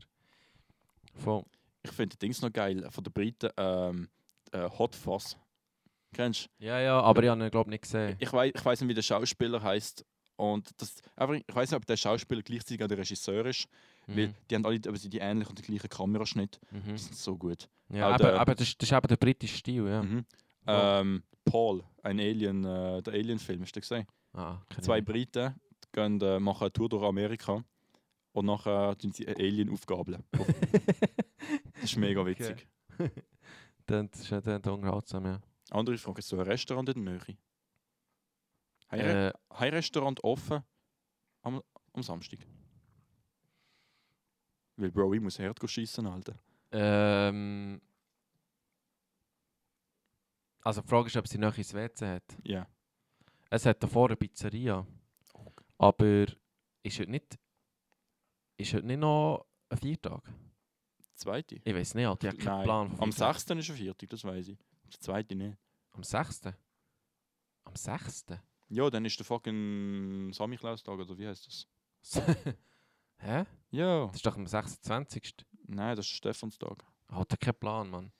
[1.14, 1.42] Voll.
[1.86, 4.08] Ich finde die Dings noch geil, von den Briten, ähm,
[4.52, 5.36] äh, Hot Fuzz.
[6.14, 6.64] Kennst du?
[6.66, 8.16] Ja, ja, aber ich habe ihn, glaube nicht gesehen.
[8.18, 10.04] Ich weiß ich weiss nicht, wie der Schauspieler heißt.
[10.36, 13.68] Und das, ich weiß nicht, ob der Schauspieler gleichzeitig auch der Regisseur ist,
[14.06, 14.34] weil Mhm.
[14.50, 16.60] die haben alle aber sie die ähnlichen und den gleichen Kameraschnitt.
[16.70, 16.92] Mhm.
[16.92, 17.68] Die sind so gut.
[17.88, 20.02] Ja, aber, der- aber das, ist- das ist eben der britische Stil, ja.
[20.02, 20.24] Mhm.
[20.64, 20.74] Voll.
[21.00, 24.06] Ähm, Paul, ein Alien, äh, der Alien-Film, hast du gesehen?
[24.34, 25.00] Ah, Zwei.
[25.00, 25.54] Briten
[25.92, 27.64] gehen, äh, machen eine Tour durch Amerika
[28.32, 30.22] und nachher tun sie Alien aufgabeln.
[31.86, 32.68] das ist mega witzig.
[33.86, 35.40] Dann das ist ja dann unterhaltsam, ja.
[35.70, 37.38] Andere Frage, ist so ein Restaurant in der Nähe?
[38.88, 40.62] Haben Äh, ein Restaurant offen
[41.42, 41.62] am,
[41.92, 42.40] am Samstag?
[44.76, 46.34] Weil, Bro, ich muss Herd schiessen, Alter.
[46.72, 47.80] ähm,
[50.62, 52.36] also die Frage ist, ob sie noch ins WC hat.
[52.42, 52.66] Ja.
[53.50, 54.84] Es hat davor eine Pizzeria.
[55.34, 56.26] Oh, Aber
[56.82, 57.38] ist heute nicht,
[58.56, 60.22] ist heute nicht noch ein Viertag?
[61.16, 61.60] Zweite?
[61.64, 62.90] Ich weiß nicht, Alter, ich habe keinen Nein, Plan.
[62.98, 63.40] am Viertag.
[63.40, 63.50] 6.
[63.50, 64.58] ist ein Viertag, das weiß ich.
[64.92, 65.56] Der zweite nicht.
[65.92, 66.42] Am 6.
[67.64, 68.24] Am 6.
[68.68, 71.66] Ja, dann ist der fucking Samichlaustag, oder wie heißt das?
[73.18, 73.44] Hä?
[73.70, 74.06] Ja.
[74.06, 75.34] Das ist doch am 26.
[75.68, 76.84] Nein, das ist Stephanstag.
[77.08, 78.12] Alter, kein Plan, Mann.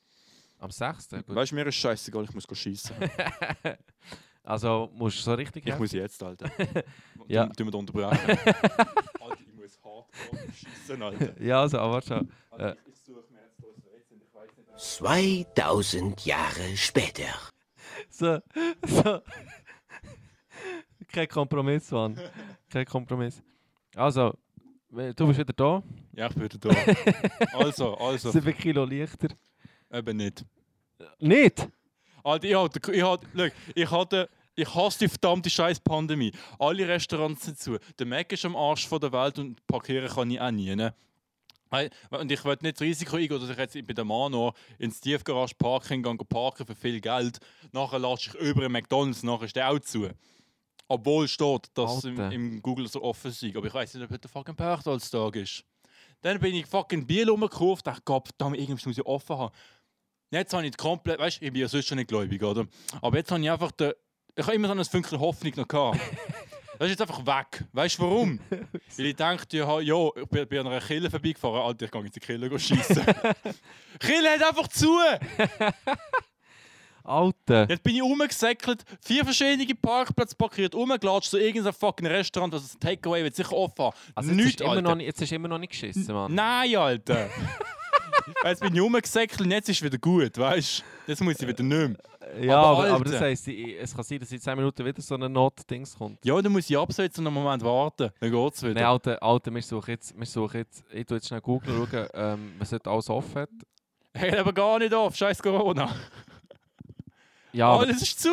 [0.58, 1.10] Am 6.
[1.10, 1.34] Gut.
[1.34, 2.96] Weißt du, mir ist scheißegal, ich muss schiessen.
[4.42, 6.50] also musst du so richtig ich muss jetzt, Alter.
[7.28, 7.46] Ja.
[7.48, 8.38] Tun wir da unterbrechen.
[9.86, 10.06] Hart
[10.54, 11.40] schiessen, Alter.
[11.40, 12.30] Ja, also, aber schon.
[12.50, 12.76] Alter, Äh.
[12.86, 17.24] ich, ich suche mir jetzt das WC und ich weiß nicht, 2000 Jahre später.
[18.10, 18.38] So,
[18.86, 19.20] so.
[21.08, 22.18] Kein Kompromiss, Mann.
[22.70, 23.42] Kein Kompromiss.
[23.94, 24.34] Also,
[24.90, 25.82] du bist wieder da.
[26.12, 27.56] Ja, ich bin wieder da.
[27.58, 29.28] also, also, 7 Kilo leichter.
[29.92, 30.44] eben nicht.
[31.18, 31.68] Nicht?
[32.24, 36.32] Alter, ich hatte, ich hatte, schau, ich hatte, ich hasse die verdammte scheiß Pandemie.
[36.58, 37.78] Alle Restaurants sind zu.
[37.98, 40.74] Der Mac ist am Arsch von der Welt und parkieren kann ich auch nie.
[40.74, 40.94] Ne?
[42.10, 45.54] Und ich will nicht das Risiko eingehen, dass ich jetzt bei der Mano ins Tiefgarage
[45.58, 47.38] Parking gehe, parken für viel Geld.
[47.72, 50.08] Nachher lasse ich über einen McDonalds, nachher ist der auch zu.
[50.88, 53.44] Obwohl steht, dass es im, im Google so offen ist.
[53.54, 55.64] Aber ich weiß nicht, ob heute fucking Berchtolztag ist.
[56.22, 59.54] Dann bin ich fucking Bier rumgekauft, dachte, Gott, verdammt, irgendwas muss ich offen haben.
[60.30, 62.66] Jetzt habe ich komplett, weißt du, ich bin ja sonst schon nicht gläubig, oder?
[63.02, 63.92] Aber jetzt habe ich einfach den,
[64.36, 65.98] ich habe immer so ein Fünkchen Hoffnung noch gehabt.
[66.78, 67.64] Das ist jetzt einfach weg.
[67.72, 68.38] Weißt du warum?
[68.50, 71.62] Weil ich dachte, ja, ja ich bin bei einer Kille vorbeigefahren.
[71.62, 72.96] Alter, ich gehe jetzt in die Kille schießen.
[73.98, 74.94] Kille hat einfach zu!
[77.02, 77.66] Alter.
[77.70, 82.80] Jetzt bin ich rumgesäckelt, vier verschiedene Parkplätze parkiert, rumgelatscht, so irgendein fucking Restaurant, das ein
[82.80, 83.96] Takeaway wird sicher offen haben.
[84.14, 84.82] Also jetzt, Nichts, ist immer Alter.
[84.82, 86.34] noch, nicht- jetzt ist immer noch nicht geschissen, Mann.
[86.34, 87.30] Nein, Alter!
[88.44, 91.10] jetzt bin ich rumgesäckelt und jetzt ist es wieder gut, weißt du?
[91.10, 91.96] Jetzt muss ich wieder nicht mehr.
[92.40, 95.00] Ja, Aber aber, aber das heisst, ich- es kann sein, dass in 10 Minuten wieder
[95.00, 96.24] so ein Not-Dings kommt.
[96.24, 98.10] Ja, dann muss ich absetzen und einen Moment warten.
[98.20, 98.74] Dann geht's wieder.
[98.74, 102.06] Nein, Alter, Alter, wir suchen jetzt, wir suchen jetzt, ich tu jetzt schnell googeln, schauen,
[102.14, 103.50] ähm, was dort alles offen hat.
[104.14, 105.88] Hey, aber gar nicht auf, scheiß Corona.
[107.52, 108.30] Ja, aber, Alles ist zu.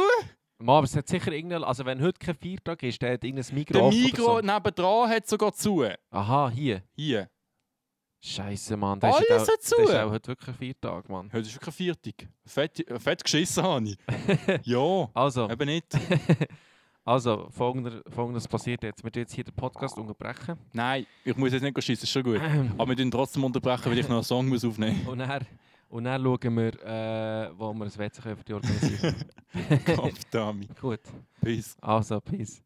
[0.60, 3.54] Mann, aber es hat sicher irgendein, also wenn heute kein Viertag ist, dann hat irgendein
[3.56, 4.54] Migros Der Migro oder so.
[4.54, 5.86] nebendran hat sogar zu.
[6.10, 6.84] Aha, hier.
[6.96, 7.30] Hier.
[8.26, 9.02] Scheiße, Mann.
[9.02, 9.76] Das ist, Alles auch, hat zu.
[9.80, 11.30] das ist auch heute wirklich ein Viertag, Mann.
[11.34, 12.30] Heute ist wirklich Viertag.
[12.46, 13.98] Fett, fett geschissen habe ich.
[14.64, 15.88] ja, Also, eben nicht.
[17.04, 19.04] also folgender, folgendes passiert jetzt.
[19.04, 20.58] Wir tun jetzt hier den Podcast unterbrechen.
[20.72, 22.40] Nein, ich muss jetzt nicht schießen, ist schon gut.
[22.78, 25.46] Aber wir tun trotzdem unterbrechen, weil ich noch einen Song muss aufnehmen Und dann,
[25.90, 29.16] und dann schauen wir, äh, wo wir ein können für die organisieren
[29.54, 29.82] muss.
[29.84, 30.80] Verdammt.
[30.80, 31.02] Gut,
[31.42, 31.76] Peace.
[31.82, 32.64] also, peace.